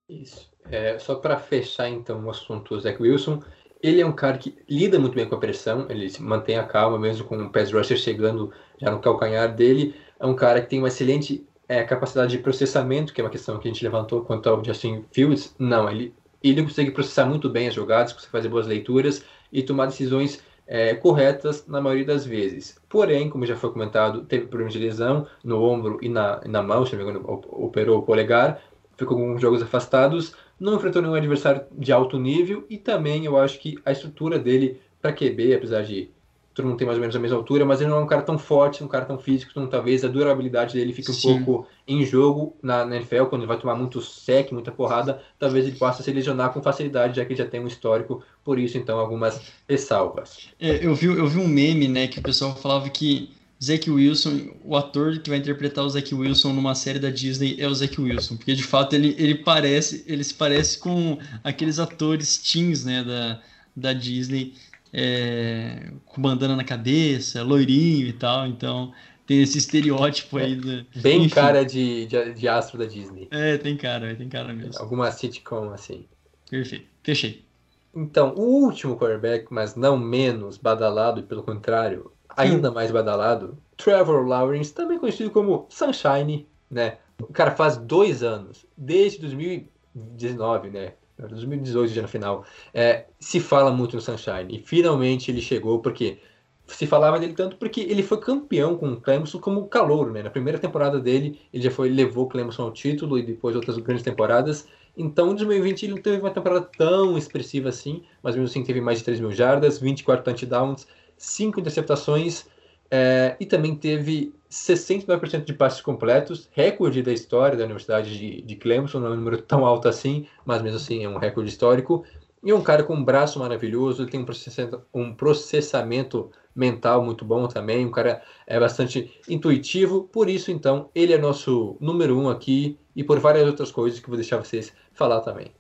[0.09, 0.53] Isso.
[0.71, 3.43] É, só para fechar então o assunto do Zach Wilson,
[3.83, 6.99] ele é um cara que lida muito bem com a pressão, ele mantém a calma
[6.99, 9.95] mesmo com o pass rusher chegando já no calcanhar dele.
[10.19, 13.59] É um cara que tem uma excelente é, capacidade de processamento, que é uma questão
[13.59, 17.69] que a gente levantou quanto ao Justin Fields, não, ele, ele consegue processar muito bem
[17.69, 22.79] as jogadas, consegue fazer boas leituras e tomar decisões é, corretas na maioria das vezes.
[22.89, 26.85] Porém, como já foi comentado, teve problemas de lesão no ombro e na, na mão,
[26.85, 28.61] se não me engano, operou o polegar,
[28.97, 33.37] ficou com alguns jogos afastados, não enfrentou nenhum adversário de alto nível e também eu
[33.37, 36.11] acho que a estrutura dele para QB, apesar de
[36.55, 38.23] todo mundo tem mais ou menos a mesma altura, mas ele não é um cara
[38.23, 41.43] tão forte, um cara tão físico, então talvez a durabilidade dele fique um Sim.
[41.45, 45.67] pouco em jogo na, na NFL, quando ele vai tomar muito sec, muita porrada, talvez
[45.67, 48.79] ele possa se lesionar com facilidade, já que ele já tem um histórico, por isso
[48.79, 50.49] então algumas ressalvas.
[50.61, 53.31] É, eu, vi, eu vi um meme, né, que o pessoal falava que
[53.63, 57.67] Zack Wilson, o ator que vai interpretar o Zack Wilson numa série da Disney é
[57.67, 62.37] o Zack Wilson, porque de fato ele, ele parece, ele se parece com aqueles atores
[62.37, 63.41] teens, né, da,
[63.75, 64.55] da Disney,
[64.97, 68.93] é, com bandana na cabeça, loirinho e tal, então
[69.27, 70.55] tem esse estereótipo aí.
[70.55, 70.87] Do...
[71.01, 71.35] Bem Enfim.
[71.35, 73.27] cara de, de, de, astro da Disney.
[73.33, 74.81] É, tem cara, tem cara mesmo.
[74.81, 76.07] Alguma sitcom assim.
[76.49, 77.45] Perfeito, fechei.
[77.93, 84.27] Então, o último quarterback, mas não menos badalado, e pelo contrário, ainda mais badalado, Trevor
[84.27, 86.99] Lawrence, também conhecido como Sunshine, né?
[87.21, 90.93] O cara faz dois anos, desde 2019, né?
[91.27, 94.47] 2018 já no final, é, se fala muito no Sunshine.
[94.51, 96.19] E finalmente ele chegou, porque
[96.67, 100.23] se falava dele tanto porque ele foi campeão com o Clemson como calouro, né?
[100.23, 103.77] Na primeira temporada dele, ele já foi levou o Clemson ao título e depois outras
[103.79, 104.67] grandes temporadas.
[104.97, 108.81] Então, em 2020 ele não teve uma temporada tão expressiva assim, mas mesmo assim teve
[108.81, 112.47] mais de 3 mil jardas, 24 touchdowns, 5 interceptações
[112.91, 118.57] é, e também teve 69% de passes completos, recorde da história da Universidade de, de
[118.57, 122.05] Clemson, não é um número tão alto assim, mas mesmo assim é um recorde histórico.
[122.43, 127.25] E um cara com um braço maravilhoso, ele tem um processamento, um processamento mental muito
[127.25, 132.29] bom também, um cara é bastante intuitivo, por isso então ele é nosso número um
[132.29, 135.53] aqui e por várias outras coisas que vou deixar vocês falar também.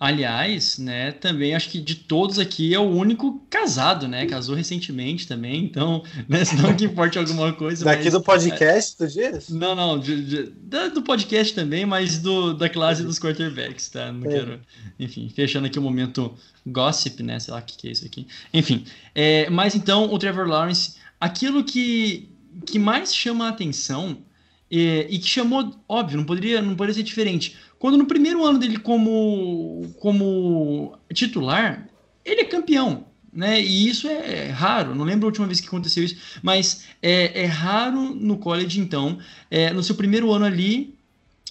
[0.00, 4.24] Aliás, né, também acho que de todos aqui é o único casado, né?
[4.24, 7.84] Casou recentemente também, então, né, se não que importe alguma coisa.
[7.84, 9.50] Daqui mas, do podcast, tu diz?
[9.50, 14.10] Não, não, de, de, do podcast também, mas do, da classe dos quarterbacks, tá?
[14.10, 14.32] Não é.
[14.32, 14.60] quero.
[14.98, 16.34] Enfim, fechando aqui o momento
[16.66, 17.38] gossip, né?
[17.38, 18.26] Sei lá o que, que é isso aqui.
[18.54, 22.30] Enfim, é, mas então o Trevor Lawrence, aquilo que,
[22.64, 24.16] que mais chama a atenção
[24.70, 28.58] é, e que chamou, óbvio, não poderia, não poderia ser diferente quando no primeiro ano
[28.58, 31.88] dele como, como titular,
[32.22, 33.06] ele é campeão.
[33.32, 33.58] Né?
[33.60, 37.42] E isso é, é raro, não lembro a última vez que aconteceu isso, mas é,
[37.42, 39.18] é raro no college, então,
[39.50, 40.94] é, no seu primeiro ano ali,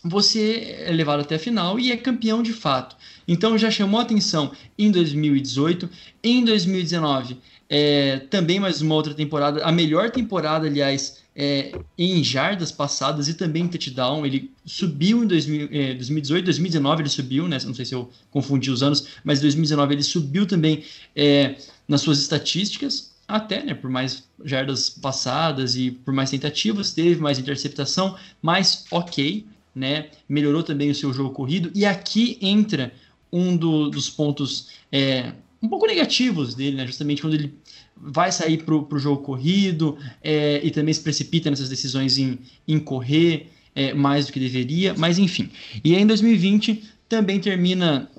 [0.03, 2.95] você é levado até a final e é campeão de fato.
[3.27, 5.89] Então já chamou atenção em 2018,
[6.23, 7.37] em 2019
[7.69, 13.33] é, também mais uma outra temporada, a melhor temporada, aliás, é, em jardas passadas e
[13.33, 14.25] também em touchdown.
[14.25, 17.57] Ele subiu em 2000, é, 2018, 2019 ele subiu, né?
[17.65, 20.83] Não sei se eu confundi os anos, mas 2019 ele subiu também
[21.15, 21.55] é,
[21.87, 23.73] nas suas estatísticas, até, né?
[23.73, 30.09] Por mais jardas passadas e por mais tentativas, teve mais interceptação, mas ok, né?
[30.27, 31.71] Melhorou também o seu jogo corrido.
[31.73, 32.91] E aqui entra
[33.31, 35.31] um do, dos pontos é,
[35.61, 36.85] um pouco negativos dele, né?
[36.85, 37.53] Justamente quando ele
[38.01, 42.79] vai sair para o jogo corrido é, e também se precipita nessas decisões em, em
[42.79, 45.49] correr é, mais do que deveria, mas enfim.
[45.83, 48.09] E aí em 2020 também termina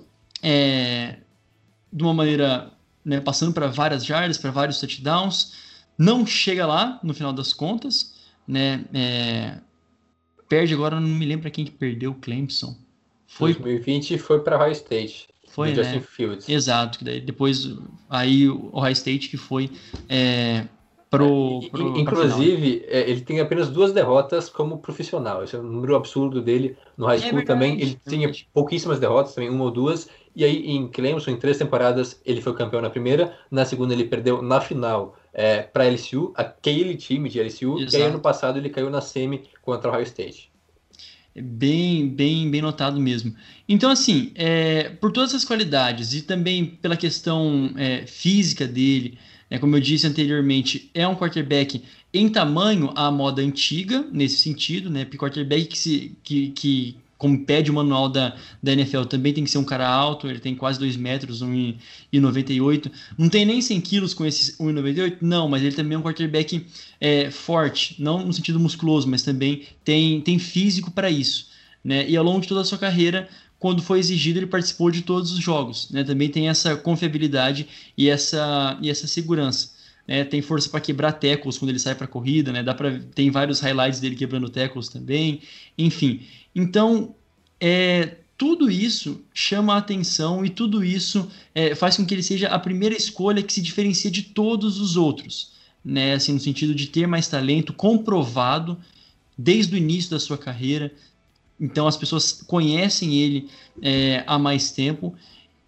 [0.43, 1.17] é,
[1.93, 2.73] de uma maneira
[3.05, 5.53] né, passando para várias jardas, para vários touchdowns,
[5.97, 8.15] não chega lá no final das contas,
[8.47, 8.85] né?
[8.93, 9.59] É,
[10.49, 12.77] perde agora, não me lembro quem que perdeu Clemson.
[13.27, 15.29] Foi 2020 foi para High State.
[15.51, 15.85] Foi, do né?
[15.85, 16.49] Justin Fields.
[16.49, 17.77] Exato, que daí depois
[18.09, 19.71] aí o Ohio State que foi
[20.09, 20.65] é,
[21.11, 25.43] pro, pro Inclusive, é, ele tem apenas duas derrotas como profissional.
[25.43, 27.81] Esse é um número absurdo dele no high é school é verdade, também.
[27.81, 30.09] Ele tinha pouquíssimas derrotas, também uma ou duas.
[30.37, 34.05] E aí em Clemson, em três temporadas, ele foi campeão na primeira, na segunda ele
[34.05, 37.97] perdeu na final é, para LSU, aquele time de LSU, Exato.
[37.97, 40.51] e aí ano passado ele caiu na semi contra o Ohio State.
[41.35, 43.35] É bem, bem, bem notado mesmo.
[43.69, 49.17] Então, assim, é, por todas essas qualidades e também pela questão é, física dele,
[49.49, 54.91] né, como eu disse anteriormente, é um quarterback em tamanho à moda antiga, nesse sentido,
[54.91, 55.05] né?
[55.05, 59.51] Quarterback que, se, que, que como pede o manual da, da NFL, também tem que
[59.51, 62.91] ser um cara alto, ele tem quase 2 metros, 1,98.
[63.19, 65.19] Não tem nem 100 quilos com esse 1,98?
[65.21, 66.67] Não, mas ele também é um quarterback
[66.99, 71.49] é, forte, não no sentido musculoso, mas também tem, tem físico para isso.
[71.85, 72.09] Né?
[72.09, 75.31] E ao longo de toda a sua carreira, quando foi exigido, ele participou de todos
[75.31, 75.91] os jogos.
[75.91, 76.03] Né?
[76.03, 77.69] Também tem essa confiabilidade
[77.99, 79.73] e essa, e essa segurança.
[80.11, 80.25] Né?
[80.25, 82.65] Tem força para quebrar tackles quando ele sai para corrida, né?
[82.65, 85.41] Dá para tem vários highlights dele quebrando tackles também.
[85.79, 87.15] Enfim, então,
[87.61, 92.49] é, tudo isso chama a atenção e tudo isso é, faz com que ele seja
[92.49, 95.53] a primeira escolha que se diferencia de todos os outros,
[95.85, 96.15] né?
[96.15, 98.77] Assim, no sentido de ter mais talento comprovado
[99.39, 100.93] desde o início da sua carreira.
[101.61, 103.49] Então, as pessoas conhecem ele
[103.81, 105.15] é, há mais tempo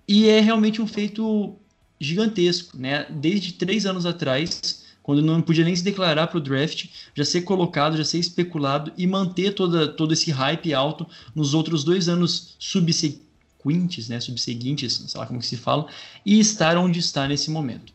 [0.09, 1.57] e é realmente um feito
[2.03, 3.07] gigantesco, né?
[3.09, 7.43] Desde três anos atrás, quando não podia nem se declarar para o draft, já ser
[7.43, 12.57] colocado, já ser especulado e manter toda, todo esse hype alto nos outros dois anos
[12.59, 15.87] subsequentes, né, subseguintes, sei lá como se fala,
[16.25, 17.93] e estar onde está nesse momento.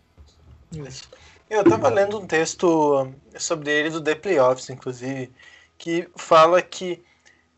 [1.50, 5.32] Eu estava lendo um texto sobre ele do The Playoffs, inclusive,
[5.78, 7.02] que fala que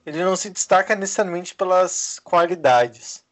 [0.06, 3.24] ele não se destaca necessariamente pelas qualidades.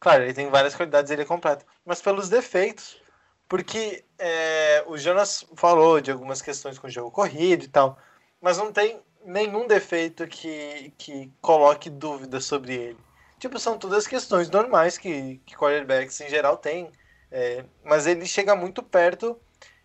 [0.00, 3.02] Claro, ele tem várias qualidades, ele é completo, mas pelos defeitos.
[3.48, 7.98] Porque é, o Jonas falou de algumas questões com o jogo corrido e tal,
[8.40, 12.98] mas não tem nenhum defeito que, que coloque dúvida sobre ele.
[13.40, 16.92] Tipo, são todas questões normais que, que quarterbacks em geral têm,
[17.28, 19.36] é, mas ele chega muito perto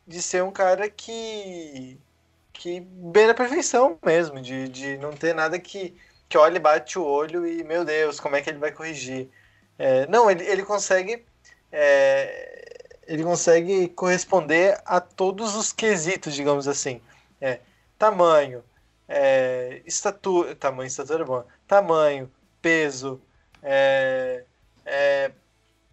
[0.06, 2.00] de ser um cara que
[2.54, 5.94] que beira a perfeição mesmo, de, de não ter nada que,
[6.30, 9.30] que olhe, bate o olho e, meu Deus, como é que ele vai corrigir?
[9.78, 11.26] É, não, ele, ele consegue
[11.72, 12.66] é,
[13.08, 17.02] ele consegue corresponder a todos os quesitos, digamos assim.
[17.40, 17.60] É,
[17.98, 18.64] tamanho,
[19.08, 23.22] é, estatura, tamanho, estatura é bom, tamanho, peso,
[23.62, 24.44] é,
[24.86, 25.32] é,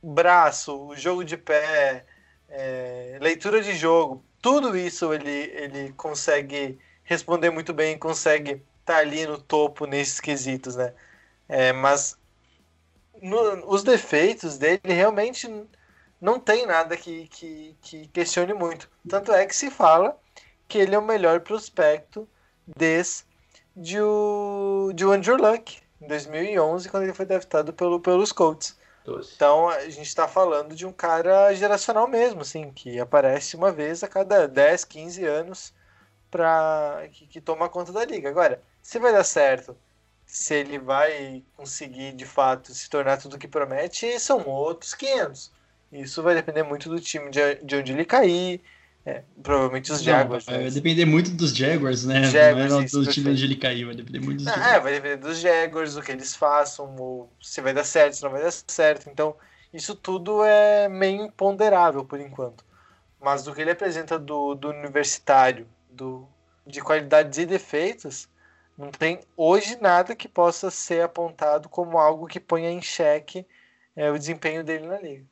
[0.03, 2.05] braço, jogo de pé,
[2.49, 8.99] é, leitura de jogo, tudo isso ele, ele consegue responder muito bem, consegue estar tá
[8.99, 10.93] ali no topo nesses quesitos, né?
[11.75, 12.17] Mas
[13.21, 15.49] no, os defeitos dele realmente
[16.21, 18.89] não tem nada que, que, que questione muito.
[19.09, 20.17] Tanto é que se fala
[20.69, 22.29] que ele é o melhor prospecto
[22.67, 23.27] des,
[23.77, 28.77] de, o, de o Andrew Luck, em 2011, quando ele foi draftado pelo, pelos Colts.
[29.05, 29.33] Doce.
[29.35, 34.03] Então a gente está falando de um cara geracional mesmo, assim, que aparece uma vez
[34.03, 35.75] a cada 10, 15 anos
[36.31, 38.29] pra, que, que toma conta da liga.
[38.29, 39.77] Agora, se vai dar certo,
[40.33, 45.53] se ele vai conseguir de fato se tornar tudo o que promete, são outros 500.
[45.93, 48.63] Isso vai depender muito do time de, de onde ele cair.
[49.05, 50.47] É, provavelmente os Jaguars.
[50.47, 50.63] Não, né?
[50.63, 52.25] vai depender muito dos Jaguars, né?
[52.25, 54.75] Jaguars, não é isso, do time onde ele cair, vai depender muito dos Ah, Jaguars.
[54.75, 58.23] é, vai depender dos Jaguars, o que eles façam, ou se vai dar certo, se
[58.23, 59.11] não vai dar certo.
[59.11, 59.37] Então,
[59.71, 62.65] isso tudo é meio imponderável por enquanto.
[63.21, 66.27] Mas do que ele apresenta do, do universitário, do,
[66.67, 68.32] de qualidades e defeitos,
[68.83, 73.47] não tem hoje nada que possa ser apontado como algo que ponha em xeque
[73.95, 75.25] é, o desempenho dele na liga.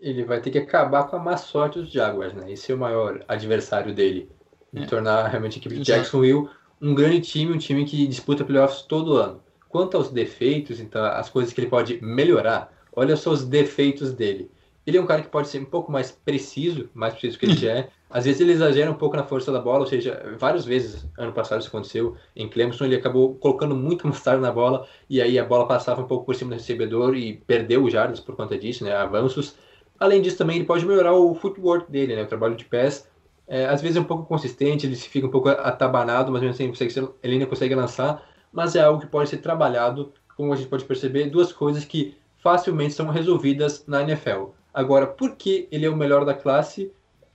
[0.00, 2.50] Ele vai ter que acabar com a má sorte dos Jaguars, né?
[2.50, 4.30] Esse é o maior adversário dele.
[4.72, 4.86] De É.
[4.86, 5.82] tornar realmente a equipe de.
[5.82, 6.48] Jacksonville
[6.80, 9.40] um grande time, um time que disputa playoffs todo ano.
[9.68, 14.50] Quanto aos defeitos, então, as coisas que ele pode melhorar, olha só os defeitos dele.
[14.84, 17.54] Ele é um cara que pode ser um pouco mais preciso, mais preciso que ele
[17.56, 17.88] já é.
[18.12, 21.32] Às vezes ele exagera um pouco na força da bola, ou seja, várias vezes, ano
[21.32, 25.44] passado isso aconteceu, em Clemson ele acabou colocando muito mostarda na bola, e aí a
[25.44, 28.84] bola passava um pouco por cima do recebedor e perdeu os jardas por conta disso,
[28.84, 29.56] né, avanços.
[29.98, 33.08] Além disso também ele pode melhorar o footwork dele, né, o trabalho de pés.
[33.48, 36.64] É, às vezes é um pouco consistente, ele fica um pouco atabanado, mas mesmo assim
[36.64, 40.56] ele, consegue ele ainda consegue lançar, mas é algo que pode ser trabalhado, como a
[40.56, 44.50] gente pode perceber, duas coisas que facilmente são resolvidas na NFL.
[44.74, 46.92] Agora, por que ele é o melhor da classe?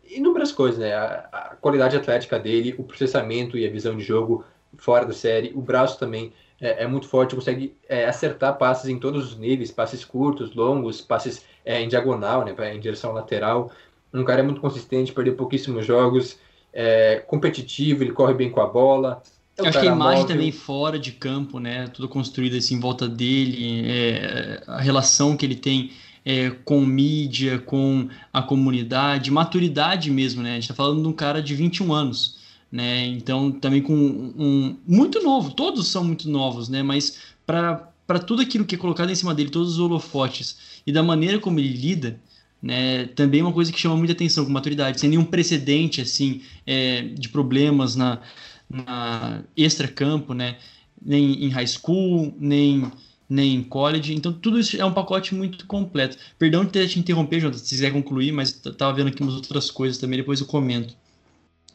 [0.10, 0.94] Inúmeras coisas, né?
[0.94, 4.44] A, a qualidade atlética dele, o processamento e a visão de jogo
[4.78, 9.00] fora da série, o braço também é, é muito forte, consegue é, acertar passes em
[9.00, 13.72] todos os níveis, passes curtos, longos, passes é, em diagonal, né, em direção lateral.
[14.14, 16.40] Um cara muito consistente, perdeu pouquíssimos jogos,
[16.74, 19.22] é, competitivo, ele corre bem com a bola.
[19.58, 20.36] É Eu acho que a imagem móvel.
[20.36, 21.88] também fora de campo, né?
[21.88, 25.92] Tudo construído assim em volta dele, é, a relação que ele tem
[26.30, 30.52] é, com mídia, com a comunidade, maturidade mesmo, né?
[30.52, 32.38] A gente tá falando de um cara de 21 anos,
[32.70, 33.06] né?
[33.08, 36.84] Então também com um muito novo, todos são muito novos, né?
[36.84, 41.02] Mas para tudo aquilo que é colocado em cima dele, todos os holofotes e da
[41.02, 42.20] maneira como ele lida,
[42.62, 43.06] né?
[43.06, 47.04] Também é uma coisa que chama muita atenção com maturidade, sem nenhum precedente assim é,
[47.04, 48.20] de problemas na
[48.70, 50.58] na extra-campo, né?
[51.02, 52.92] Nem em high school, nem,
[53.30, 54.14] nem em college.
[54.14, 56.18] Então, tudo isso é um pacote muito completo.
[56.38, 59.36] Perdão de ter te interromper, Jonathan, se quiser concluir, mas t- tava vendo aqui umas
[59.36, 60.96] outras coisas também, depois eu comento.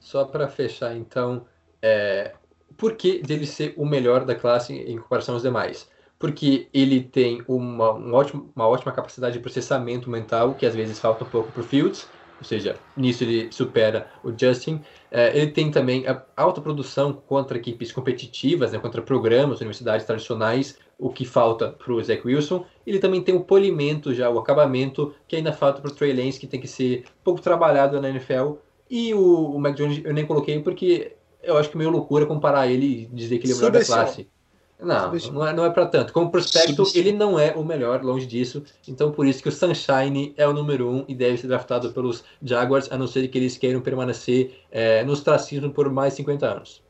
[0.01, 1.47] Só para fechar, então,
[1.81, 2.35] é,
[2.77, 5.89] por que dele ser o melhor da classe em comparação aos demais?
[6.19, 10.99] Porque ele tem uma, um ótimo- uma ótima capacidade de processamento mental, que às vezes
[11.01, 14.83] falta um pouco para o Fields, ou seja, nisso ele supera o Justin.
[15.11, 20.79] É, ele tem também a alta produção contra equipes competitivas, né, contra programas, universidades tradicionais,
[21.03, 22.65] o que falta para o Zach Wilson.
[22.87, 26.39] Ele também tem o polimento já, o acabamento, que ainda falta para o Trey Lance,
[26.39, 28.53] que tem que ser pouco trabalhado na NFL.
[28.89, 32.25] E o, o Mac Jones eu nem coloquei porque eu acho que é meio loucura
[32.25, 34.29] comparar ele e dizer que ele é o melhor da classe.
[34.79, 36.13] Não, não é, não é para tanto.
[36.13, 38.65] Como prospecto, ele não é o melhor, longe disso.
[38.87, 42.25] Então, por isso que o Sunshine é o número um e deve ser draftado pelos
[42.43, 46.82] Jaguars, a não ser que eles queiram permanecer é, no ostracismo por mais 50 anos.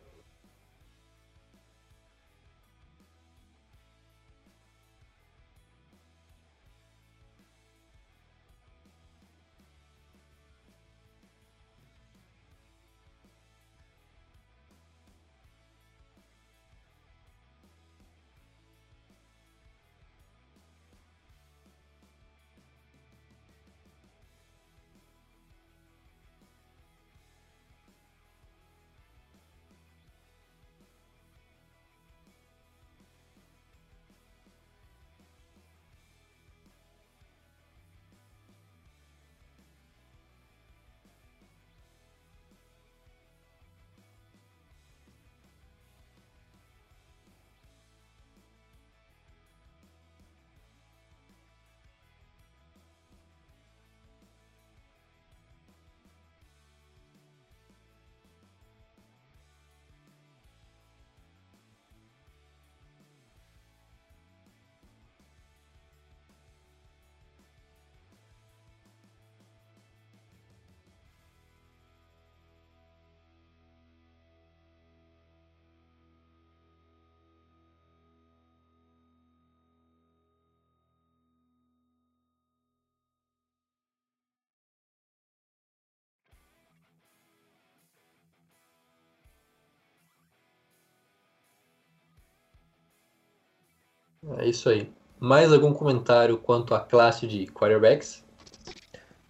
[94.39, 94.89] É isso aí.
[95.19, 98.25] Mais algum comentário quanto à classe de quarterbacks?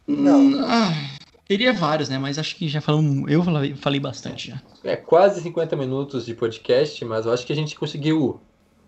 [0.07, 0.41] Não.
[0.41, 0.93] Hum, ah,
[1.47, 2.19] teria vários, né?
[2.19, 3.31] Mas acho que já falamos.
[3.31, 4.63] Eu falei, falei bastante já.
[4.85, 8.41] É quase 50 minutos de podcast, mas eu acho que a gente conseguiu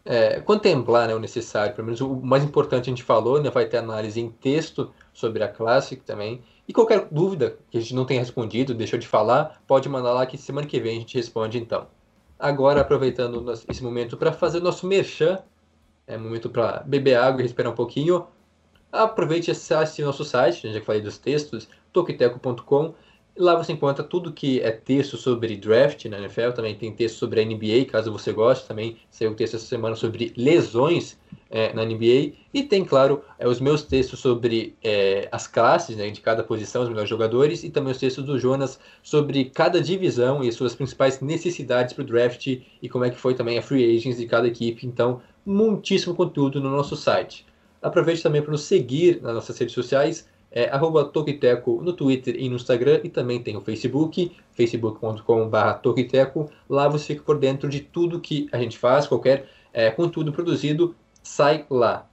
[0.05, 1.75] é, contemplar né, o necessário.
[1.75, 3.51] Pelo menos o mais importante a gente falou, né?
[3.51, 6.43] Vai ter análise em texto sobre a classe também.
[6.67, 10.25] E qualquer dúvida que a gente não tenha respondido, deixou de falar, pode mandar lá
[10.27, 11.87] que semana que vem a gente responde então.
[12.39, 15.39] Agora, aproveitando esse momento para fazer o nosso merchan,
[16.07, 18.27] é momento para beber água e respirar um pouquinho.
[18.93, 22.95] Aproveite e acesse nosso site, já que falei dos textos, tokiteco.com.
[23.37, 27.41] Lá você encontra tudo que é texto sobre draft na NFL, também tem texto sobre
[27.41, 28.69] a NBA, caso você goste.
[28.69, 31.19] Também saiu texto essa semana sobre lesões
[31.51, 32.35] é, na NBA.
[32.53, 36.83] E tem, claro, é, os meus textos sobre é, as classes né, de cada posição,
[36.83, 41.21] os melhores jogadores, e também os textos do Jonas sobre cada divisão e suas principais
[41.21, 44.47] necessidades para o draft e como é que foi também a free agents de cada
[44.47, 44.87] equipe.
[44.87, 47.45] Então, muitíssimo conteúdo no nosso site.
[47.83, 50.71] Aproveite também para nos seguir nas nossas redes sociais, é
[51.13, 56.49] Tokiteco no Twitter e no Instagram, e também tem o Facebook, facebook.com.br Tokiteco.
[56.71, 60.95] Lá você fica por dentro de tudo que a gente faz, qualquer é, conteúdo produzido,
[61.23, 62.09] sai lá.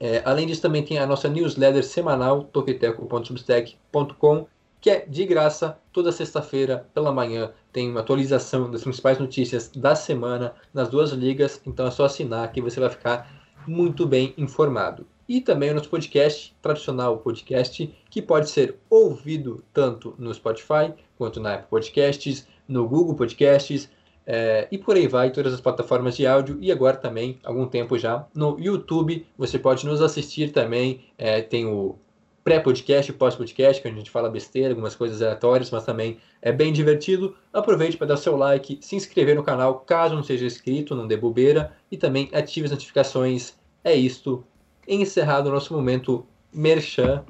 [0.00, 4.46] É, além disso, também tem a nossa newsletter semanal, tokiteco.substack.com,
[4.84, 9.94] que é de graça, toda sexta-feira pela manhã tem uma atualização das principais notícias da
[9.94, 15.06] semana nas duas ligas, então é só assinar que você vai ficar muito bem informado.
[15.26, 21.40] E também o nosso podcast, tradicional podcast, que pode ser ouvido tanto no Spotify quanto
[21.40, 23.88] na Apple Podcasts, no Google Podcasts,
[24.26, 27.96] é, e por aí vai, todas as plataformas de áudio e agora também, algum tempo
[27.96, 29.26] já, no YouTube.
[29.38, 31.06] Você pode nos assistir também.
[31.16, 31.98] é, tem o
[32.44, 36.72] pré-podcast e pós-podcast, que a gente fala besteira, algumas coisas aleatórias, mas também é bem
[36.72, 37.34] divertido.
[37.50, 41.16] Aproveite para dar seu like, se inscrever no canal caso não seja inscrito, não dê
[41.16, 43.54] bobeira, e também ative as notificações.
[43.82, 44.44] É isto.
[44.86, 47.24] Encerrado o nosso momento merchan,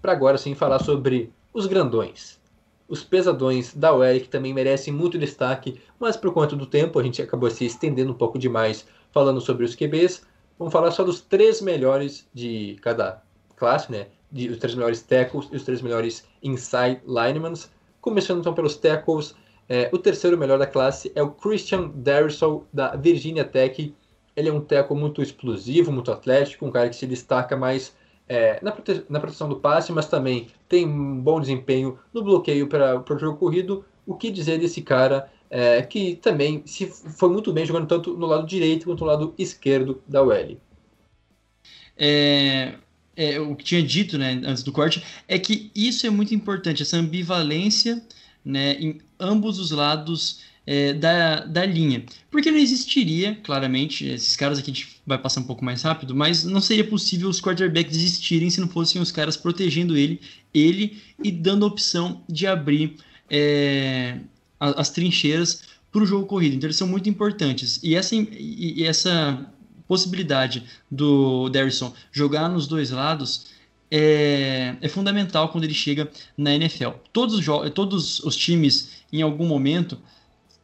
[0.00, 2.40] para agora sim falar sobre os grandões
[2.88, 7.02] os pesadões da UEL, que também merecem muito destaque, mas por conta do tempo a
[7.02, 10.22] gente acabou se estendendo um pouco demais falando sobre os QBs.
[10.58, 13.22] Vamos falar só dos três melhores de cada
[13.56, 14.06] classe, né?
[14.30, 17.54] De, os três melhores tackles e os três melhores inside linemen.
[18.00, 19.34] Começando então pelos tackles,
[19.68, 23.94] é, o terceiro melhor da classe é o Christian Darrisaw, da Virginia Tech.
[24.36, 27.96] Ele é um tackle muito explosivo, muito atlético, um cara que se destaca mais
[28.28, 32.68] é, na, prote na, proteção do passe, mas também tem um bom desempenho no bloqueio
[32.68, 33.84] para o jogo corrido.
[34.06, 38.26] O que dizer desse cara é, que também se foi muito bem jogando tanto no
[38.26, 40.58] lado direito quanto no lado esquerdo da UL?
[41.96, 42.74] É,
[43.16, 46.82] é, o que tinha dito né, antes do corte é que isso é muito importante,
[46.82, 48.02] essa ambivalência
[48.44, 52.04] né, em ambos os lados é, da, da linha.
[52.30, 56.14] Porque não existiria, claramente, esses caras aqui a gente vai passar um pouco mais rápido,
[56.14, 60.20] mas não seria possível os quarterbacks existirem se não fossem os caras protegendo ele,
[60.52, 62.96] ele e dando a opção de abrir
[63.30, 64.18] é,
[64.60, 66.56] as trincheiras para o jogo corrido.
[66.56, 67.80] Então eles são muito importantes.
[67.82, 69.50] E essa, e essa
[69.86, 73.46] possibilidade do Derrisson jogar nos dois lados
[73.90, 76.90] é, é, fundamental quando ele chega na NFL.
[77.12, 79.98] Todos os, todos os times, em algum momento,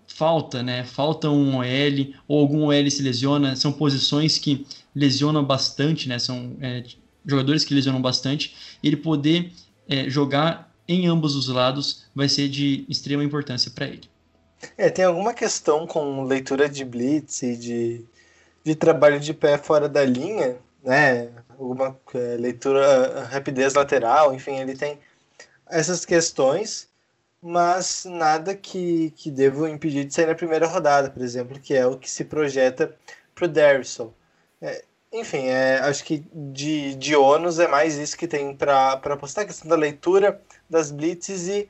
[0.07, 0.85] falta, né?
[0.85, 3.57] Falta um OL ou algum OL se lesiona.
[3.57, 6.19] São posições que lesionam bastante, né?
[6.19, 6.85] São é,
[7.25, 8.55] jogadores que lesionam bastante.
[8.83, 9.53] Ele poder
[9.89, 14.11] é, jogar em ambos os lados vai ser de extrema importância para ele.
[14.77, 18.05] É, tem alguma questão com leitura de blitz e de,
[18.65, 21.31] de trabalho de pé fora da linha, né?
[21.51, 24.99] Alguma é, leitura, rapidez lateral, enfim, ele tem
[25.69, 26.91] essas questões
[27.43, 31.85] mas nada que, que deva impedir de sair na primeira rodada, por exemplo, que é
[31.85, 32.97] o que se projeta
[33.35, 34.13] para o Darrison.
[34.61, 39.43] É, enfim, é, acho que de, de ônus é mais isso que tem para apostar,
[39.43, 40.41] a questão da leitura,
[40.71, 41.69] das blitzes e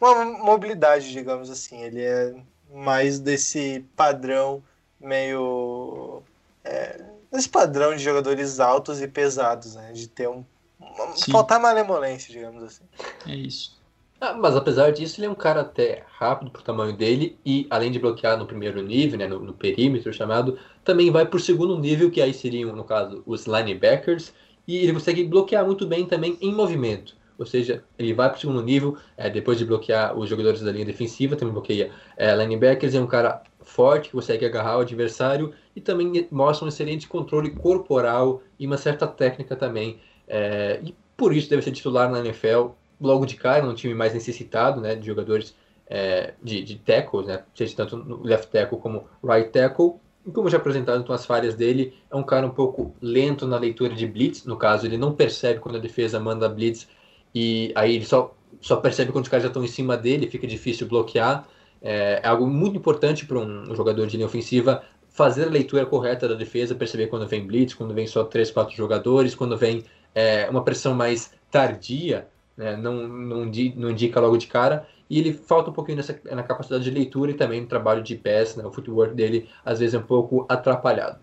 [0.00, 1.82] uma mobilidade, digamos assim.
[1.82, 2.34] Ele é
[2.72, 4.62] mais desse padrão
[5.00, 6.22] meio.
[6.68, 7.00] É,
[7.32, 9.92] esse padrão de jogadores altos e pesados, né?
[9.92, 10.44] De ter um.
[10.78, 12.84] Uma, faltar malemolência, digamos assim.
[13.26, 13.78] É isso.
[14.20, 17.90] Ah, mas apesar disso, ele é um cara até rápido pro tamanho dele e além
[17.90, 22.10] de bloquear no primeiro nível, né, no, no perímetro chamado, também vai pro segundo nível,
[22.10, 24.32] que aí seriam, no caso, os linebackers,
[24.66, 27.16] e ele consegue bloquear muito bem também em movimento.
[27.38, 30.84] Ou seja, ele vai pro segundo nível, é, depois de bloquear os jogadores da linha
[30.84, 35.80] defensiva, também bloqueia é, linebackers, é um cara forte que consegue agarrar o adversário e
[35.80, 40.00] também mostra um excelente controle corporal e uma certa técnica também.
[40.26, 42.70] É, e por isso deve ser titular na NFL
[43.00, 45.54] logo de cara, num time mais necessitado né, de jogadores
[45.86, 49.94] é, de, de tackles, né, seja tanto no left tackle como right tackle.
[50.26, 53.56] E como já apresentado com as falhas dele, é um cara um pouco lento na
[53.56, 56.88] leitura de blitz, no caso, ele não percebe quando a defesa manda blitz
[57.32, 60.46] e aí ele só, só percebe quando os caras já estão em cima dele, fica
[60.46, 61.46] difícil bloquear.
[61.80, 64.82] É, é algo muito importante para um jogador de linha ofensiva
[65.18, 68.76] fazer a leitura correta da defesa, perceber quando vem blitz, quando vem só três, quatro
[68.76, 69.82] jogadores, quando vem
[70.14, 75.32] é, uma pressão mais tardia, né, não, não, não, indica logo de cara, e ele
[75.32, 78.64] falta um pouquinho nessa, na capacidade de leitura e também no trabalho de pés, né,
[78.64, 81.18] o footwork dele às vezes é um pouco atrapalhado.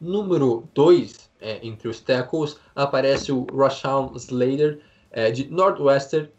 [0.00, 4.78] Número 2, é, entre os tackles, aparece o Rashawn Slater,
[5.10, 6.30] é, de Northwestern,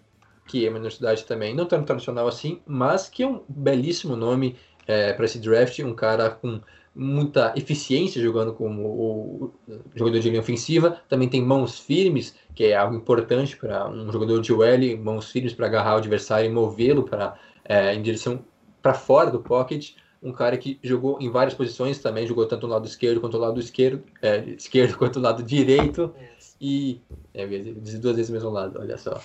[0.48, 4.56] que é uma universidade também não tão tradicional assim, mas que é um belíssimo nome
[4.88, 6.60] é, para esse draft, um cara com
[6.96, 9.54] muita eficiência jogando como o
[9.96, 14.42] jogador de linha ofensiva, também tem mãos firmes, que é algo importante para um jogador
[14.42, 18.44] de OL, mãos firmes para agarrar o adversário e movê-lo para é, em direção
[18.82, 22.74] para fora do pocket, um cara que jogou em várias posições também, jogou tanto no
[22.74, 26.14] lado esquerdo quanto no lado esquerdo, é, esquerdo quanto no lado direito,
[26.62, 27.02] e
[27.34, 29.20] é, duas vezes o mesmo lado, olha só.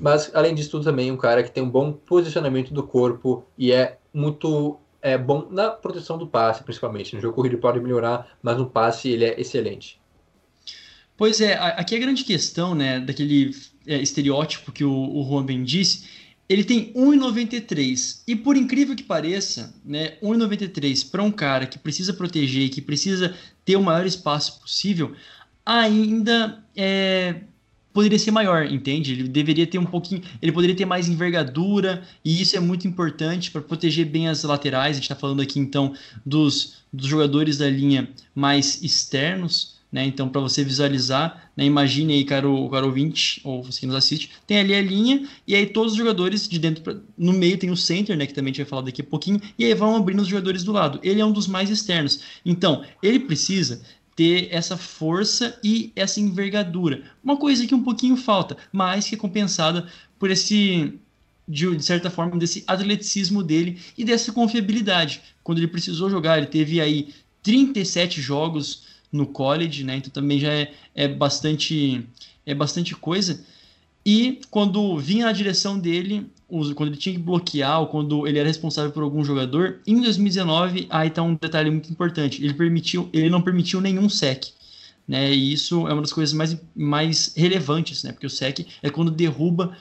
[0.00, 3.72] Mas além disso tudo também um cara que tem um bom posicionamento do corpo e
[3.72, 7.14] é muito é bom na proteção do passe, principalmente.
[7.14, 10.00] No jogo corrido pode melhorar, mas no passe ele é excelente.
[11.16, 13.54] Pois é, aqui a grande questão, né, daquele
[13.86, 16.08] é, estereótipo que o, o Juan Ben disse,
[16.48, 22.14] ele tem 1,93 e por incrível que pareça, né, 1,93 para um cara que precisa
[22.14, 25.14] proteger, que precisa ter o maior espaço possível,
[25.64, 27.42] ainda é,
[27.92, 29.12] poderia ser maior, entende?
[29.12, 33.50] Ele deveria ter um pouquinho, ele poderia ter mais envergadura, e isso é muito importante
[33.50, 34.92] para proteger bem as laterais.
[34.92, 40.04] A gente está falando aqui então dos, dos jogadores da linha mais externos, né?
[40.04, 41.64] Então, para você visualizar, né?
[41.64, 45.54] imagine aí, caro, caro ouvinte, ou você que nos assiste, tem ali a linha, e
[45.54, 48.26] aí todos os jogadores de dentro, pra, no meio tem o center, né?
[48.26, 50.62] Que também a gente vai falar daqui a pouquinho, e aí vão abrindo os jogadores
[50.62, 51.00] do lado.
[51.02, 52.20] Ele é um dos mais externos.
[52.46, 53.82] Então, ele precisa
[54.20, 57.04] ter essa força e essa envergadura.
[57.24, 60.92] Uma coisa que um pouquinho falta, mas que é compensada por esse,
[61.48, 65.22] de, de, certa forma, desse atleticismo dele e dessa confiabilidade.
[65.42, 69.96] Quando ele precisou jogar, ele teve aí 37 jogos no college, né?
[69.96, 72.06] Então também já é, é bastante
[72.44, 73.42] é bastante coisa.
[74.04, 76.30] E quando vinha na direção dele,
[76.74, 80.86] quando ele tinha que bloquear ou quando ele era responsável por algum jogador, em 2019,
[80.90, 84.46] aí está um detalhe muito importante, ele permitiu, ele não permitiu nenhum sec.
[85.08, 88.90] Né, e isso é uma das coisas mais, mais relevantes, né, porque o sec é
[88.90, 89.76] quando derruba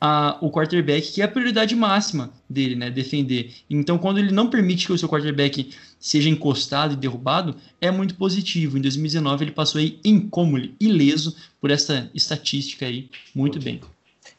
[0.00, 3.52] a, o quarterback, que é a prioridade máxima dele, né, defender.
[3.68, 8.14] Então, quando ele não permite que o seu quarterback seja encostado e derrubado, é muito
[8.14, 8.78] positivo.
[8.78, 13.80] Em 2019, ele passou aí incômodo, ileso por essa estatística aí, muito bem.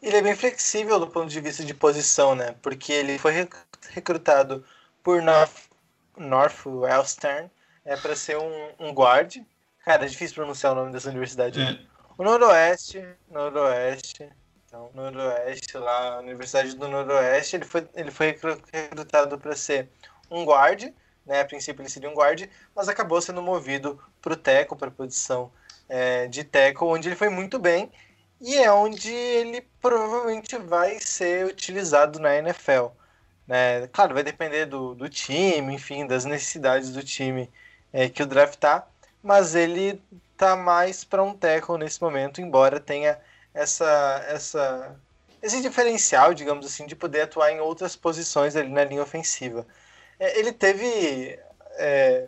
[0.02, 2.56] Ele é bem flexível do ponto de vista de posição, né?
[2.62, 3.48] Porque ele foi
[3.90, 4.66] recrutado
[5.04, 5.70] por North,
[6.18, 7.50] Northwestern
[7.84, 9.38] é, para ser um, um guard.
[9.84, 11.62] Cara, é difícil pronunciar o nome dessa universidade.
[11.62, 11.80] É.
[12.18, 14.30] O Noroeste, Noroeste,
[14.66, 18.38] então, Noroeste, lá, a Universidade do Noroeste, ele foi, ele foi
[18.72, 19.90] recrutado para ser
[20.30, 20.94] um guard,
[21.26, 21.42] né?
[21.42, 24.92] A princípio ele seria um guard, mas acabou sendo movido para o teco, para a
[24.92, 25.52] posição
[25.88, 27.92] é, de teco, onde ele foi muito bem
[28.42, 32.88] e é onde ele provavelmente vai ser utilizado na NFL.
[33.48, 33.88] Né?
[33.88, 37.50] Claro, vai depender do, do time, enfim, das necessidades do time
[37.92, 38.88] é, que o draft tá,
[39.22, 40.02] mas ele
[40.38, 43.20] tá mais para um tackle nesse momento, embora tenha
[43.54, 44.96] essa, essa,
[45.42, 49.68] esse diferencial, digamos assim, de poder atuar em outras posições ali na linha ofensiva.
[50.20, 51.38] É, ele teve.
[51.78, 52.28] É,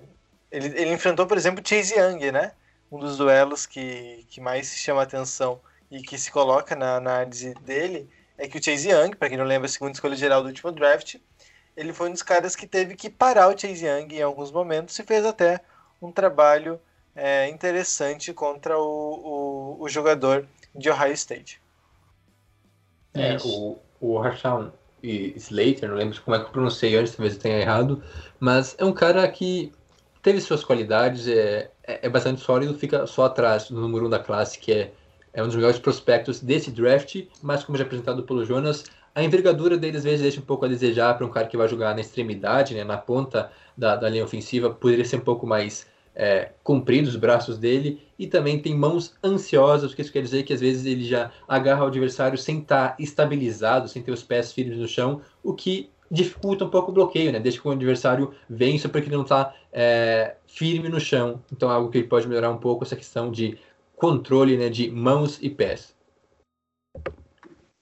[0.52, 2.52] ele, ele enfrentou, por exemplo, Chase Young, né?
[2.92, 5.62] Um dos duelos que, que mais chama atenção
[5.92, 9.46] e que se coloca na análise dele é que o Chase Young, para quem não
[9.46, 11.18] lembra, a segunda escolha geral do último draft,
[11.76, 14.98] ele foi um dos caras que teve que parar o Chase Young em alguns momentos
[14.98, 15.60] e fez até
[16.02, 16.80] um trabalho
[17.16, 21.62] é, interessante contra o, o, o, jogador de Ohio State.
[23.14, 24.72] É, o, o Rashawn
[25.04, 28.02] Slater, não lembro como é que eu pronunciei antes, talvez eu tenha errado,
[28.40, 29.72] mas é um cara que
[30.22, 34.10] teve suas qualidades, é, é, é bastante sólido, fica só atrás do número 1 um
[34.10, 34.92] da classe, que é
[35.34, 39.78] é um dos melhores prospectos desse draft, mas como já apresentado pelo Jonas, a envergadura
[39.78, 42.02] dele às vezes deixa um pouco a desejar para um cara que vai jogar na
[42.02, 47.08] extremidade, né, na ponta da, da linha ofensiva, poderia ser um pouco mais é, comprido
[47.08, 50.62] os braços dele, e também tem mãos ansiosas, o que isso quer dizer que às
[50.62, 54.78] vezes ele já agarra o adversário sem estar tá estabilizado, sem ter os pés firmes
[54.78, 57.40] no chão, o que dificulta um pouco o bloqueio, né?
[57.40, 61.42] Deixa que o adversário vença porque ele não está é, firme no chão.
[61.52, 63.58] Então é algo que ele pode melhorar um pouco essa questão de
[64.02, 65.96] controle né, de mãos e pés.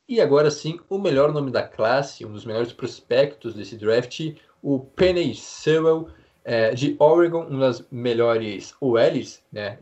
[0.06, 4.80] E agora sim, o melhor nome da classe, um dos melhores prospectos desse draft, o
[4.80, 6.10] Penny Sewell,
[6.44, 9.78] é, de Oregon, uma das melhores OLs né,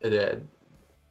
[0.00, 0.38] é,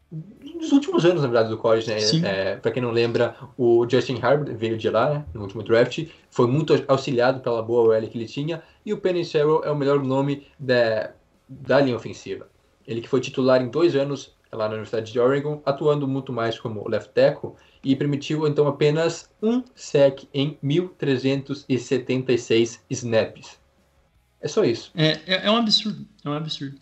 [0.10, 1.98] dos últimos anos, na verdade, do college, né?
[2.26, 6.08] É, para quem não lembra, o Justin Herbert veio de lá, né, no último draft,
[6.30, 9.76] foi muito auxiliado pela boa OL que ele tinha, e o Penny Sewell é o
[9.76, 11.12] melhor nome da,
[11.50, 12.48] da linha ofensiva.
[12.90, 16.60] Ele que foi titular em dois anos lá na Universidade de Oregon, atuando muito mais
[16.60, 17.52] como left tackle,
[17.84, 23.60] e permitiu então apenas um sec em 1.376 snaps.
[24.42, 24.90] É só isso.
[24.96, 26.80] É, é, é um absurdo, é um absurdo.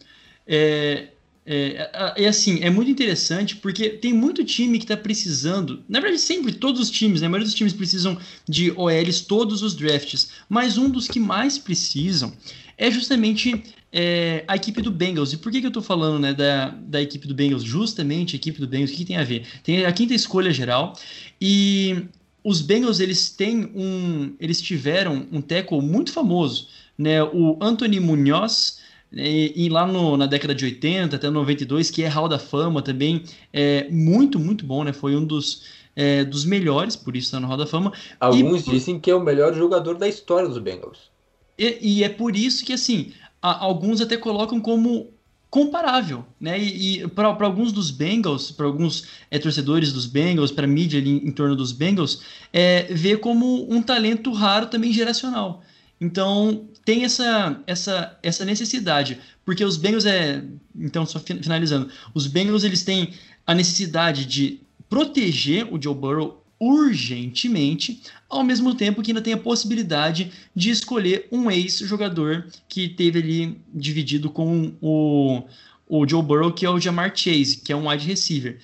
[0.48, 1.10] É,
[1.46, 5.84] é, é, assim, é muito interessante porque tem muito time que está precisando.
[5.90, 7.28] Na verdade, sempre todos os times, né?
[7.28, 10.32] A maioria dos times precisam de OLs todos os drafts.
[10.48, 12.32] Mas um dos que mais precisam
[12.78, 15.34] é justamente é, a equipe do Bengals.
[15.34, 17.64] E por que, que eu estou falando né, da, da equipe do Bengals?
[17.64, 19.46] Justamente a equipe do Bengals, o que, que tem a ver?
[19.64, 20.94] Tem a quinta escolha geral
[21.42, 22.06] e
[22.44, 24.36] os Bengals eles têm um.
[24.40, 26.68] Eles tiveram um tackle muito famoso,
[26.98, 27.22] né?
[27.24, 28.86] O Anthony Munhoz.
[29.12, 32.82] E, e, lá no, na década de 80 até 92, que é Hall da Fama
[32.82, 33.24] também,
[33.54, 34.92] é muito, muito bom, né?
[34.92, 35.64] Foi um dos,
[35.96, 37.94] é, dos melhores, por isso está no Hall da Fama.
[38.20, 41.10] Alguns e, dizem que é o melhor jogador da história dos Bengals.
[41.58, 45.12] E, e é por isso que, assim, a, alguns até colocam como
[45.50, 46.60] comparável, né?
[46.60, 51.10] E, e para alguns dos Bengals, para alguns é, torcedores dos Bengals, para mídia ali
[51.10, 55.64] em, em, torno dos Bengals, é, vê como um talento raro também geracional.
[56.00, 60.44] Então tem essa, essa, essa necessidade, porque os Bengals é,
[60.76, 63.14] então só finalizando, os Bengals eles têm
[63.46, 69.38] a necessidade de proteger o Joe Burrow urgentemente, ao mesmo tempo que ainda tem a
[69.38, 75.44] possibilidade de escolher um ex-jogador que teve ali dividido com o,
[75.88, 78.60] o Joe Burrow, que é o Jamar Chase, que é um wide receiver.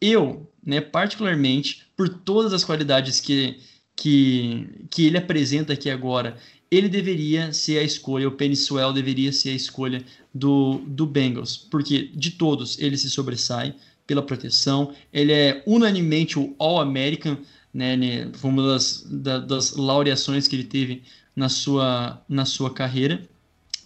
[0.00, 3.58] Eu, né, particularmente, por todas as qualidades que,
[3.94, 6.36] que, que ele apresenta aqui agora,
[6.70, 10.02] ele deveria ser a escolha, o Penny Swell deveria ser a escolha
[10.34, 13.74] do, do Bengals, porque de todos ele se sobressai,
[14.06, 14.94] pela proteção.
[15.12, 17.38] Ele é unanimemente o All-American,
[17.72, 18.30] né, né?
[18.34, 21.02] Foi uma das, da, das laureações que ele teve
[21.34, 23.22] na sua, na sua carreira.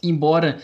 [0.02, 0.62] Embora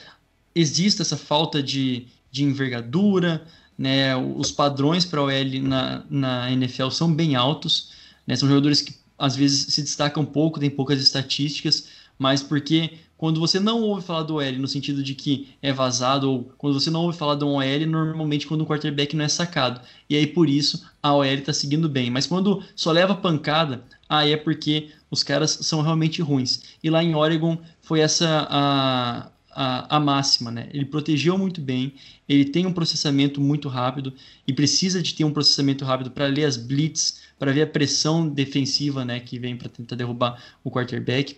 [0.55, 3.47] exista essa falta de, de envergadura,
[3.77, 7.91] né, os padrões para o OL na, na NFL são bem altos.
[8.27, 11.89] Né, são jogadores que às vezes se destacam pouco, têm poucas estatísticas,
[12.19, 16.31] mas porque quando você não ouve falar do OL no sentido de que é vazado,
[16.31, 19.81] ou quando você não ouve falar do OL, normalmente quando o quarterback não é sacado.
[20.11, 22.11] E aí por isso a OL está seguindo bem.
[22.11, 26.63] Mas quando só leva pancada, aí é porque os caras são realmente ruins.
[26.83, 30.69] E lá em Oregon foi essa a, a, a máxima, né?
[30.73, 31.95] Ele protegeu muito bem,
[32.29, 34.13] ele tem um processamento muito rápido
[34.47, 38.29] e precisa de ter um processamento rápido para ler as blitz, para ver a pressão
[38.29, 41.37] defensiva, né, que vem para tentar derrubar o quarterback.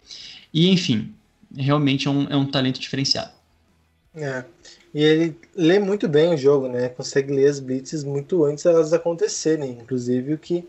[0.53, 1.13] E enfim,
[1.55, 3.33] realmente é um, é um talento diferenciado.
[4.15, 4.45] É.
[4.95, 6.89] E ele lê muito bem o jogo, né?
[6.89, 10.67] Consegue ler as blitzes muito antes delas acontecerem, inclusive o que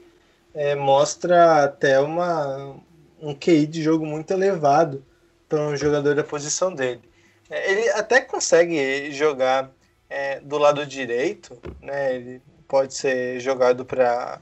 [0.53, 2.75] é, mostra até uma,
[3.21, 5.03] um QI de jogo muito elevado
[5.47, 7.01] para um jogador da posição dele.
[7.49, 9.71] É, ele até consegue jogar
[10.09, 12.15] é, do lado direito, né?
[12.15, 14.41] Ele pode ser jogado para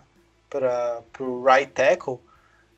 [1.20, 2.18] o right tackle,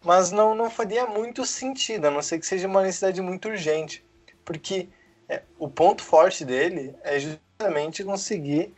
[0.07, 4.01] mas não, não faria muito sentido, a não ser que seja uma necessidade muito urgente,
[4.45, 4.87] porque
[5.27, 8.73] é, o ponto forte dele é justamente conseguir,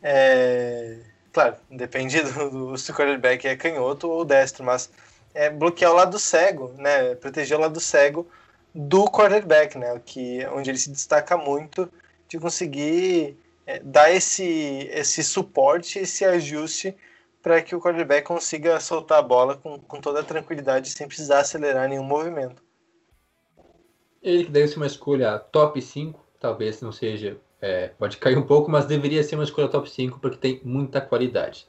[0.00, 1.00] é,
[1.32, 4.88] claro, depende do, do se o quarterback é canhoto ou destro, mas
[5.34, 8.24] é bloquear o lado cego, né, proteger o lado cego
[8.72, 11.92] do quarterback, né, que onde ele se destaca muito
[12.28, 16.94] de conseguir é, dar esse esse suporte, esse ajuste
[17.48, 21.40] para que o quarterback consiga soltar a bola com, com toda a tranquilidade sem precisar
[21.40, 22.62] acelerar nenhum movimento.
[24.22, 28.42] Ele que deve ser uma escolha top 5, talvez não seja, é, pode cair um
[28.42, 31.66] pouco, mas deveria ser uma escolha top 5 porque tem muita qualidade.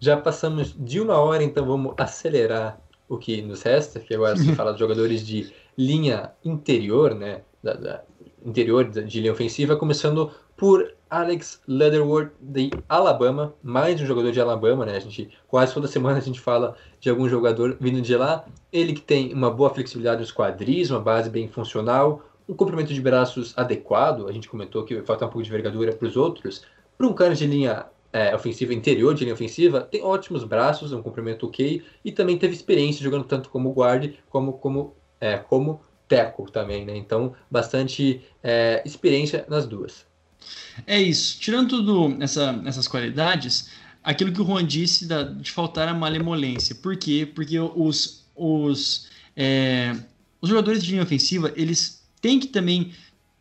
[0.00, 4.50] Já passamos de uma hora, então vamos acelerar o que nos resta, que agora se
[4.56, 8.02] fala de jogadores de linha interior, né, da, da
[8.44, 14.84] interior de linha ofensiva, começando por Alex Leatherwood de Alabama, mais um jogador de Alabama,
[14.84, 14.94] né?
[14.94, 18.44] A gente quase toda semana a gente fala de algum jogador vindo de lá.
[18.70, 23.00] Ele que tem uma boa flexibilidade nos quadris, uma base bem funcional, um comprimento de
[23.00, 24.28] braços adequado.
[24.28, 26.62] A gente comentou que falta um pouco de envergadura para os outros.
[26.98, 31.00] Para um cara de linha é, ofensiva interior, de linha ofensiva, tem ótimos braços, um
[31.00, 36.52] comprimento ok e também teve experiência jogando tanto como guard como como é, como tackle
[36.52, 36.94] também, né?
[36.98, 40.09] Então bastante é, experiência nas duas.
[40.86, 41.38] É isso.
[41.40, 43.68] Tirando tudo essa, essas qualidades,
[44.02, 46.74] aquilo que o Juan disse da, de faltar a malemolência.
[46.74, 47.30] Por quê?
[47.32, 49.94] Porque os, os, é,
[50.40, 52.92] os jogadores de linha ofensiva, eles têm que também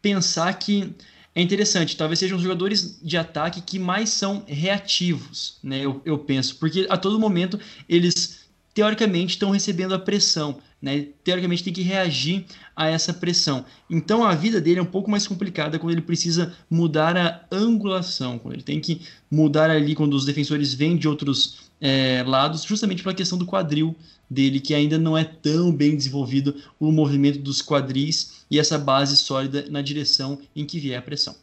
[0.01, 0.93] pensar que
[1.35, 5.79] é interessante, talvez sejam os jogadores de ataque que mais são reativos, né?
[5.79, 8.39] Eu, eu penso, porque a todo momento eles
[8.73, 11.07] teoricamente estão recebendo a pressão, né?
[11.23, 13.65] Teoricamente tem que reagir a essa pressão.
[13.89, 18.39] Então a vida dele é um pouco mais complicada quando ele precisa mudar a angulação,
[18.39, 23.03] quando ele tem que mudar ali quando os defensores vêm de outros é, lados, justamente
[23.03, 23.95] pela questão do quadril
[24.30, 29.17] dele, que ainda não é tão bem desenvolvido o movimento dos quadris e essa base
[29.17, 31.36] sólida na direção em que vier a pressão.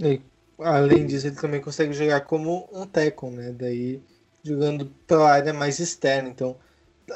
[0.00, 0.20] E,
[0.58, 3.52] além disso, ele também consegue jogar como um tackle, né?
[3.52, 4.00] Daí
[4.42, 6.28] jogando pela área mais externa.
[6.28, 6.56] Então,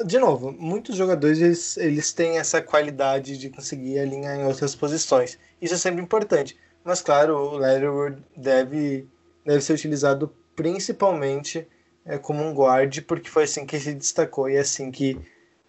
[0.05, 5.39] de novo, muitos jogadores eles, eles têm essa qualidade de conseguir alinhar em outras posições.
[5.61, 6.59] Isso é sempre importante.
[6.85, 9.07] Mas, claro, o Leatherwood deve,
[9.45, 11.67] deve ser utilizado principalmente
[12.05, 15.19] é, como um guard, porque foi assim que se destacou e é assim que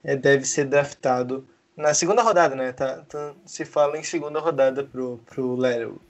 [0.04, 2.72] é, deve ser draftado na segunda rodada, né?
[2.72, 6.02] Tá, tá, se fala em segunda rodada pro, pro Leatherwood.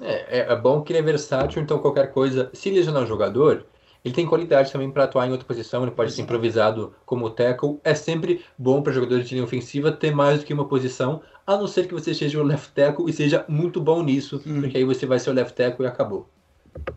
[0.00, 3.66] É, é, é bom que ele é versátil, então qualquer coisa, se lesionar o jogador,
[4.04, 7.78] ele tem qualidade também para atuar em outra posição, ele pode ser improvisado como tackle.
[7.84, 11.56] É sempre bom para jogadores de linha ofensiva ter mais do que uma posição, a
[11.56, 14.60] não ser que você seja o left tackle e seja muito bom nisso, Hum.
[14.60, 16.28] porque aí você vai ser o left tackle e acabou.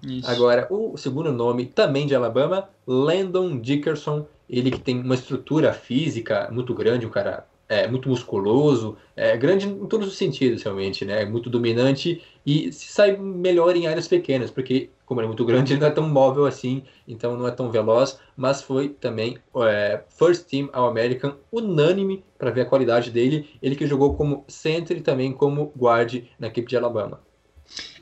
[0.06, 0.30] Isso.
[0.30, 4.26] Agora, o segundo nome, também de Alabama, Landon Dickerson.
[4.50, 9.68] Ele que tem uma estrutura física muito grande, um cara é, muito musculoso, é, grande
[9.68, 11.26] em todos os sentidos, realmente, né?
[11.26, 15.74] Muito dominante e se sai melhor em áreas pequenas, porque, como ele é muito grande,
[15.74, 20.04] ele não é tão móvel assim, então não é tão veloz, mas foi também é,
[20.10, 23.50] First Team All-American, unânime para ver a qualidade dele.
[23.62, 27.20] Ele que jogou como center e também como guard na equipe de Alabama.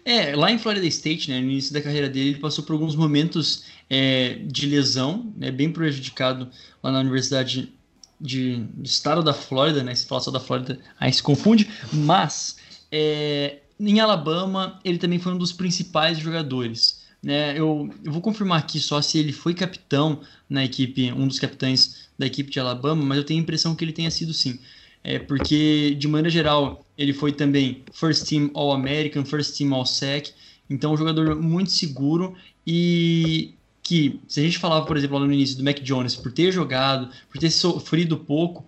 [0.05, 2.95] É, lá em Florida State, né, no início da carreira dele, ele passou por alguns
[2.95, 6.49] momentos é, de lesão, né, bem prejudicado
[6.81, 7.73] lá na Universidade
[8.19, 12.57] de, do Estado da Flórida, né, se fala só da Flórida, aí se confunde, mas
[12.91, 17.01] é, em Alabama ele também foi um dos principais jogadores.
[17.21, 21.39] Né, eu, eu vou confirmar aqui só se ele foi capitão na equipe, um dos
[21.39, 24.59] capitães da equipe de Alabama, mas eu tenho a impressão que ele tenha sido sim.
[25.03, 30.33] É porque, de maneira geral, ele foi também First Team All-American, First Team All-SEC.
[30.69, 35.33] Então, um jogador muito seguro e que, se a gente falava, por exemplo, lá no
[35.33, 38.65] início do Mac Jones, por ter jogado, por ter sofrido pouco,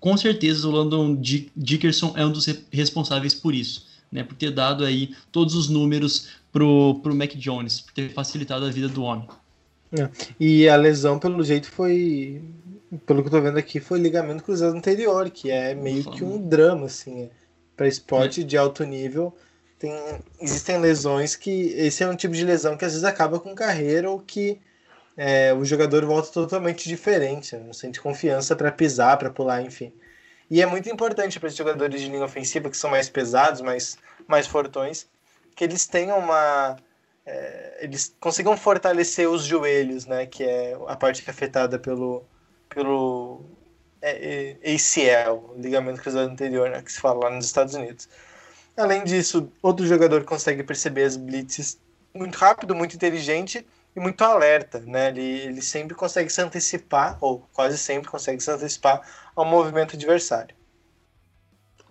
[0.00, 3.86] com certeza o Landon Dick- Dickerson é um dos re- responsáveis por isso,
[4.16, 4.24] né?
[4.24, 8.70] Por ter dado aí todos os números pro, pro Mac Jones, por ter facilitado a
[8.70, 9.28] vida do homem.
[10.40, 12.42] E a lesão, pelo jeito, foi.
[13.04, 16.48] Pelo que eu tô vendo aqui, foi ligamento cruzado anterior, que é meio que um
[16.48, 17.30] drama, assim.
[17.76, 19.36] Para esporte de alto nível,
[19.78, 19.92] tem,
[20.40, 21.50] existem lesões que.
[21.76, 24.58] Esse é um tipo de lesão que às vezes acaba com carreira ou que
[25.16, 27.62] é, o jogador volta totalmente diferente, né?
[27.64, 29.92] não sente confiança para pisar, para pular, enfim.
[30.50, 33.98] E é muito importante para esses jogadores de linha ofensiva que são mais pesados, mais,
[34.28, 35.08] mais fortões,
[35.54, 36.76] que eles tenham uma
[37.26, 42.24] é, eles consigam fortalecer os joelhos, né, que é a parte que é afetada pelo,
[42.68, 43.44] pelo
[44.00, 48.08] é, é, ACL, ligamento cruzado anterior, né, que se fala lá nos Estados Unidos.
[48.76, 51.80] Além disso, outro jogador consegue perceber as blitzes
[52.14, 53.66] muito rápido, muito inteligente
[53.96, 55.08] e muito alerta, né?
[55.08, 59.00] Ele, ele sempre consegue se antecipar, ou quase sempre consegue se antecipar
[59.34, 60.54] ao movimento adversário.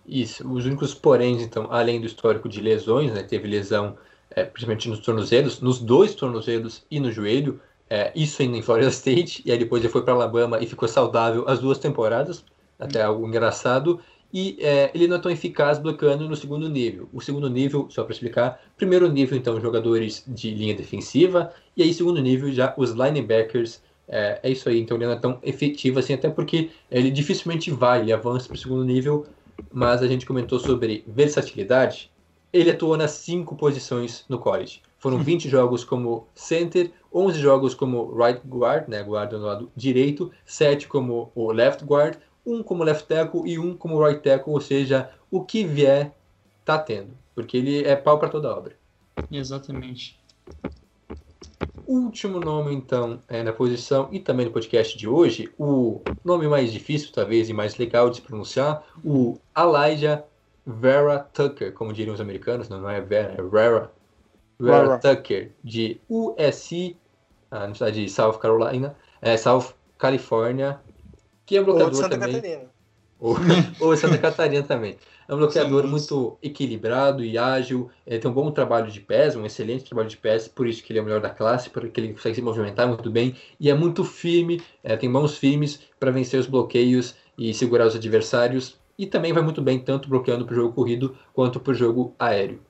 [0.06, 3.98] Isso, os únicos poréns, então, além do histórico de lesões, né, teve lesão
[4.30, 7.60] é, principalmente nos tornozelos, nos dois tornozelos e no joelho,
[7.90, 10.88] é, isso ainda em Florida State, e aí depois ele foi para Alabama e ficou
[10.88, 12.44] saudável as duas temporadas,
[12.78, 14.00] até algo engraçado,
[14.32, 17.08] e é, ele não é tão eficaz bloqueando no segundo nível.
[17.12, 21.92] O segundo nível, só para explicar, primeiro nível, então, jogadores de linha defensiva, e aí
[21.94, 25.98] segundo nível já os linebackers, é, é isso aí, então ele não é tão efetivo
[25.98, 29.26] assim, até porque ele dificilmente vai, ele avança para o segundo nível,
[29.72, 32.10] mas a gente comentou sobre versatilidade.
[32.52, 34.80] Ele atuou nas cinco posições no college.
[34.98, 40.30] Foram 20 jogos como center, 11 jogos como right guard, né, guarda no lado direito,
[40.44, 42.16] 7 como o left guard,
[42.46, 46.12] um como left tackle e um como right tackle, ou seja, o que vier
[46.64, 48.76] tá tendo, porque ele é pau para toda obra.
[49.30, 50.18] Exatamente.
[51.86, 56.72] Último nome, então, é, na posição e também no podcast de hoje, o nome mais
[56.72, 60.24] difícil, talvez, e mais legal de se pronunciar, o Elijah
[60.66, 63.92] Vera Tucker, como diriam os americanos, não, não é Vera, é Vera.
[64.58, 64.98] Vera Vera.
[64.98, 66.96] Tucker, de USC,
[67.50, 70.80] a Universidade de South Carolina, é, South California,
[71.46, 72.34] que é Ou bloqueador Santa também.
[72.34, 72.64] Catarina.
[73.18, 73.36] Ou,
[73.80, 74.96] ou em Santa Catarina também.
[75.28, 75.88] É um bloqueador Sim.
[75.88, 77.90] muito equilibrado e ágil.
[78.06, 80.92] Ele tem um bom trabalho de pés, um excelente trabalho de pés, por isso que
[80.92, 83.74] ele é o melhor da classe, porque ele consegue se movimentar muito bem e é
[83.74, 88.76] muito firme, é, tem mãos firmes para vencer os bloqueios e segurar os adversários.
[88.98, 92.14] E também vai muito bem, tanto bloqueando para o jogo corrido quanto para o jogo
[92.18, 92.60] aéreo.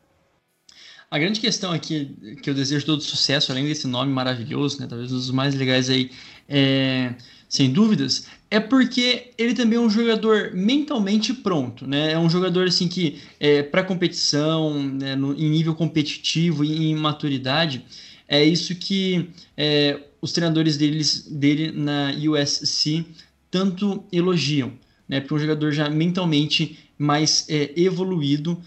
[1.09, 5.12] A grande questão aqui, que eu desejo todo sucesso, além desse nome maravilhoso, né, talvez
[5.12, 6.11] um dos mais legais aí,
[6.48, 7.15] é,
[7.48, 12.12] sem dúvidas, é porque ele também é um jogador mentalmente pronto, né?
[12.12, 16.94] É um jogador assim que é, para competição, né, no- em nível competitivo e em
[16.94, 17.85] maturidade,
[18.28, 23.05] é isso que é, os treinadores deles, dele na USC
[23.51, 24.73] tanto elogiam,
[25.09, 25.20] né?
[25.20, 28.60] Porque é um jogador já mentalmente mais é, evoluído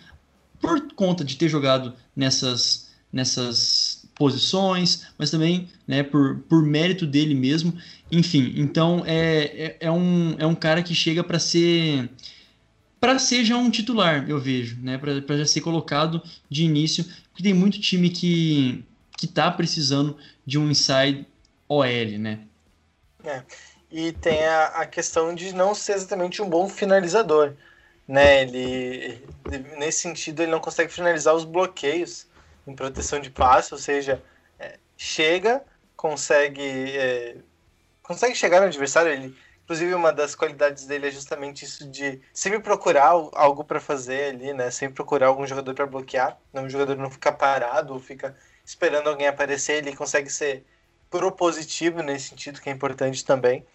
[0.61, 7.33] por conta de ter jogado nessas, nessas posições, mas também né, por, por mérito dele
[7.33, 7.73] mesmo.
[8.11, 12.09] Enfim, então é, é, é um, é um cara que chega para ser
[12.99, 14.97] para ser já um titular, eu vejo, né?
[14.97, 18.85] Para já ser colocado de início, porque tem muito time que
[19.17, 21.27] que tá precisando de um inside
[21.69, 22.41] OL, né?
[23.91, 27.55] E tem a, a questão de não ser exatamente um bom finalizador.
[28.07, 28.43] Né?
[28.43, 29.27] Ele-
[29.77, 32.27] nesse sentido, ele não consegue finalizar os bloqueios
[32.67, 34.23] em proteção de passe, ou seja,
[34.59, 35.63] é, chega,
[35.95, 37.37] consegue, é,
[38.09, 39.11] consegue chegar no adversário.
[39.11, 43.79] Ele, inclusive, uma das qualidades dele é justamente isso de sempre procurar al- algo para
[43.79, 44.71] fazer ali, né?
[44.71, 46.37] Sempre procurar algum jogador para bloquear.
[46.51, 49.77] Não, o jogador não fica parado ou fica esperando alguém aparecer.
[49.77, 50.65] Ele consegue ser
[51.09, 53.65] propositivo nesse sentido, que é importante também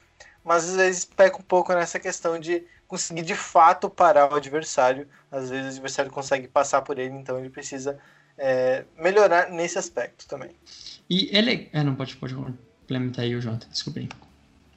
[0.44, 5.08] mas às vezes peca um pouco nessa questão de conseguir de fato parar o adversário.
[5.30, 7.98] Às vezes o adversário consegue passar por ele, então ele precisa
[8.36, 10.50] é, melhorar nesse aspecto também.
[11.08, 14.08] E ele é, não pode pode complementar aí o Jota, desculpa aí.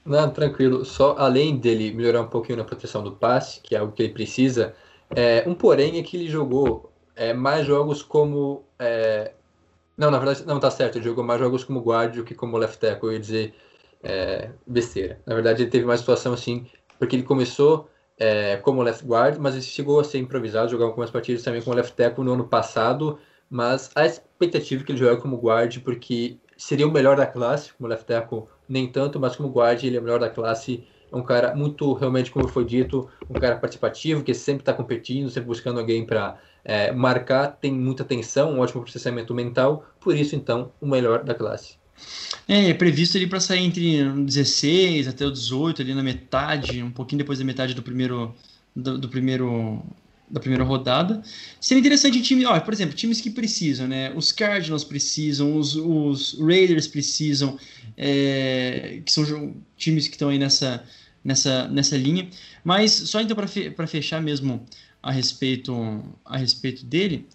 [0.07, 0.85] Não, tranquilo.
[0.85, 4.13] Só além dele melhorar um pouquinho na proteção do passe, que é algo que ele
[4.13, 4.73] precisa,
[5.13, 8.65] é, um porém é que ele jogou é, mais jogos como.
[8.79, 9.33] é,
[9.97, 10.97] Não, na verdade, não tá certo.
[10.97, 13.09] Ele jogou mais jogos como guard do que como left tackle.
[13.09, 13.55] Eu ia dizer
[14.03, 15.21] é, besteira.
[15.25, 16.67] Na verdade, ele teve mais situação assim,
[16.99, 21.11] porque ele começou é, como left guard, mas ele chegou a ser improvisado, jogar algumas
[21.11, 23.19] partidas também como left tackle no ano passado.
[23.49, 27.73] Mas a expectativa é que ele jogue como guard, porque seria o melhor da classe,
[27.73, 30.83] como left tackle nem tanto, mas como guard ele é o melhor da classe.
[31.11, 35.29] É um cara muito, realmente, como foi dito, um cara participativo, que sempre está competindo,
[35.29, 40.35] sempre buscando alguém para é, marcar, tem muita atenção, um ótimo processamento mental, por isso,
[40.35, 41.75] então, o melhor da classe.
[42.47, 46.91] É, é previsto ele para sair entre 16 até o 18, ali na metade, um
[46.91, 48.35] pouquinho depois da metade do primeiro
[48.75, 49.81] do, do primeiro
[50.29, 51.21] da primeira rodada.
[51.59, 54.11] Seria interessante time, ó, por exemplo, times que precisam, né?
[54.15, 57.57] Os Cardinals precisam, os, os Raiders precisam,
[57.95, 60.83] é, que são times que estão aí nessa,
[61.23, 62.29] nessa, nessa linha.
[62.63, 64.65] Mas só então para fe, fechar mesmo
[65.01, 67.25] a respeito a respeito dele,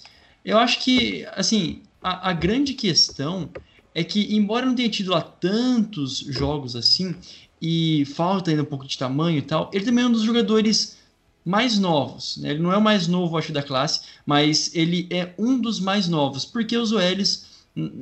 [0.44, 3.48] eu acho que assim a, a grande questão
[3.94, 7.14] é que, embora não tenha tido lá tantos jogos assim,
[7.60, 10.98] e falta ainda um pouco de tamanho e tal, ele também é um dos jogadores
[11.44, 12.36] mais novos.
[12.39, 12.51] Né?
[12.51, 16.09] Ele não é o mais novo, acho, da classe, mas ele é um dos mais
[16.09, 17.44] novos, porque os OLs,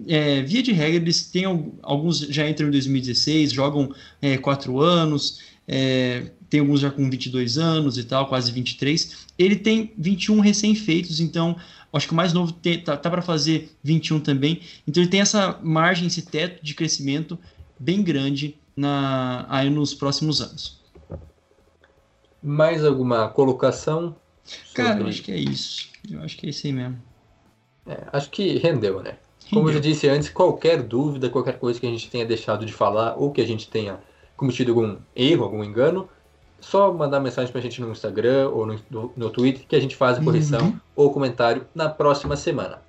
[0.09, 4.81] é, via de regra, eles têm al- alguns já entram em 2016, jogam é, 4
[4.81, 9.19] anos, é, tem alguns já com 22 anos e tal, quase 23.
[9.39, 11.57] Ele tem 21 recém-feitos, então
[11.93, 14.61] acho que o mais novo tem- tá, tá para fazer 21 também.
[14.87, 17.39] Então ele tem essa margem, esse teto de crescimento
[17.79, 20.80] bem grande na, aí nos próximos anos.
[22.43, 24.17] Mais alguma colocação?
[24.75, 25.89] Cara, eu sobre- acho que é isso.
[26.11, 26.99] Eu acho que é isso aí mesmo.
[27.87, 29.17] É, acho que rendeu, né?
[29.51, 29.91] Como eu já Rendeu.
[29.93, 33.41] disse antes, qualquer dúvida, qualquer coisa que a gente tenha deixado de falar ou que
[33.41, 33.99] a gente tenha
[34.37, 36.09] cometido algum erro, algum engano,
[36.61, 39.97] só mandar mensagem pra gente no Instagram ou no, no, no Twitter que a gente
[39.97, 40.81] faz a correção Uhum.
[40.95, 42.83] ou comentário na próxima semana.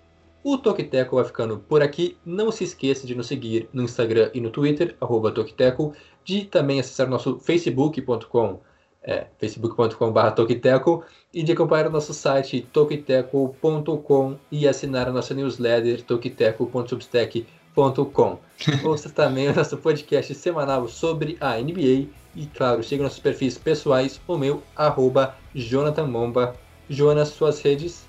[0.44, 2.18] O Tokiteco vai ficando por aqui.
[2.26, 6.80] Não se esqueça de nos seguir no Instagram e no Twitter, arroba Tokiteco, de também
[6.80, 8.60] acessar nosso facebook.com,
[9.04, 11.04] é, facebook.com.br Tokiteco,
[11.34, 18.38] e de acompanhar o nosso site tokiteco.com e assinar a nossa newsletter tokiteco.substack.com.
[18.84, 24.22] Ouça também o nosso podcast semanal sobre a NBA e, claro, siga nossos perfis pessoais,
[24.28, 26.54] o meu, arroba Jonathan Momba.
[26.90, 28.04] Jonas, suas redes,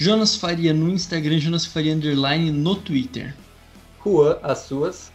[0.00, 3.36] Jonas Faria no Instagram, Jonas Faria Underline no Twitter.
[4.02, 5.12] Juan, as suas.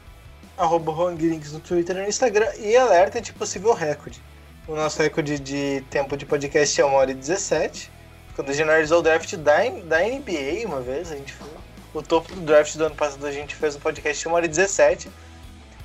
[0.60, 4.22] Arroba Juan Grings no Twitter e no Instagram e alerta de possível recorde.
[4.68, 7.92] O nosso recorde de tempo de podcast é 1 hora e 17.
[8.36, 11.48] Quando a gente analisou o draft da, da NBA uma vez, a gente foi.
[11.94, 14.46] O topo do draft do ano passado a gente fez um podcast de 1 hora
[14.46, 15.10] e 17.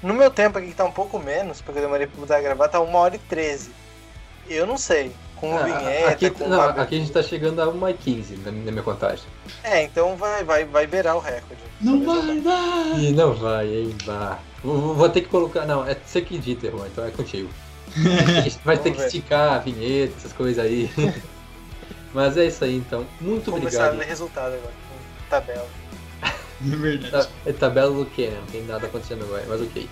[0.02, 2.40] No meu tempo aqui que tá um pouco menos, porque eu demorei pra botar a
[2.40, 3.70] gravar, tá 1 hora e 13.
[4.48, 5.12] Eu não sei.
[5.36, 8.70] Com Ah, vinheta, aqui, com não, aqui a gente tá chegando a 1h15 na, na
[8.72, 9.24] minha contagem.
[9.64, 11.62] É, então vai, vai, vai beirar o recorde.
[11.80, 12.98] Não vai dar!
[12.98, 14.38] Ih, não vai, hein, vá.
[14.62, 15.64] Vou, vou- vou ter que colocar.
[15.64, 17.48] Não, é você que edita, irmão, então é contigo.
[18.64, 20.90] Vai ter Vamos que esticar a vinheta, essas coisas aí.
[22.14, 23.06] Mas é isso aí, então.
[23.20, 23.98] Muito Vou começar a obrigado.
[24.00, 24.72] ler resultado agora.
[24.88, 25.68] com Tabela.
[26.62, 27.10] É verdade.
[27.10, 28.36] Tá- É tabela do que, né?
[28.38, 29.88] Não tem nada acontecendo agora, mas ok.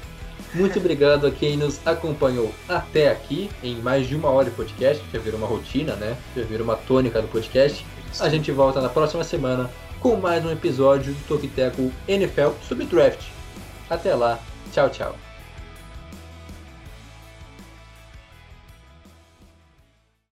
[0.55, 5.03] Muito obrigado a quem nos acompanhou até aqui, em mais de uma hora de podcast,
[5.13, 6.17] já virou uma rotina, né?
[6.37, 7.87] Já virou uma tônica do podcast.
[8.21, 9.71] A gente volta na próxima semana
[10.01, 13.21] com mais um episódio do Tokiteco NFL sobre draft.
[13.89, 14.39] Até lá,
[14.73, 15.28] tchau, tchau.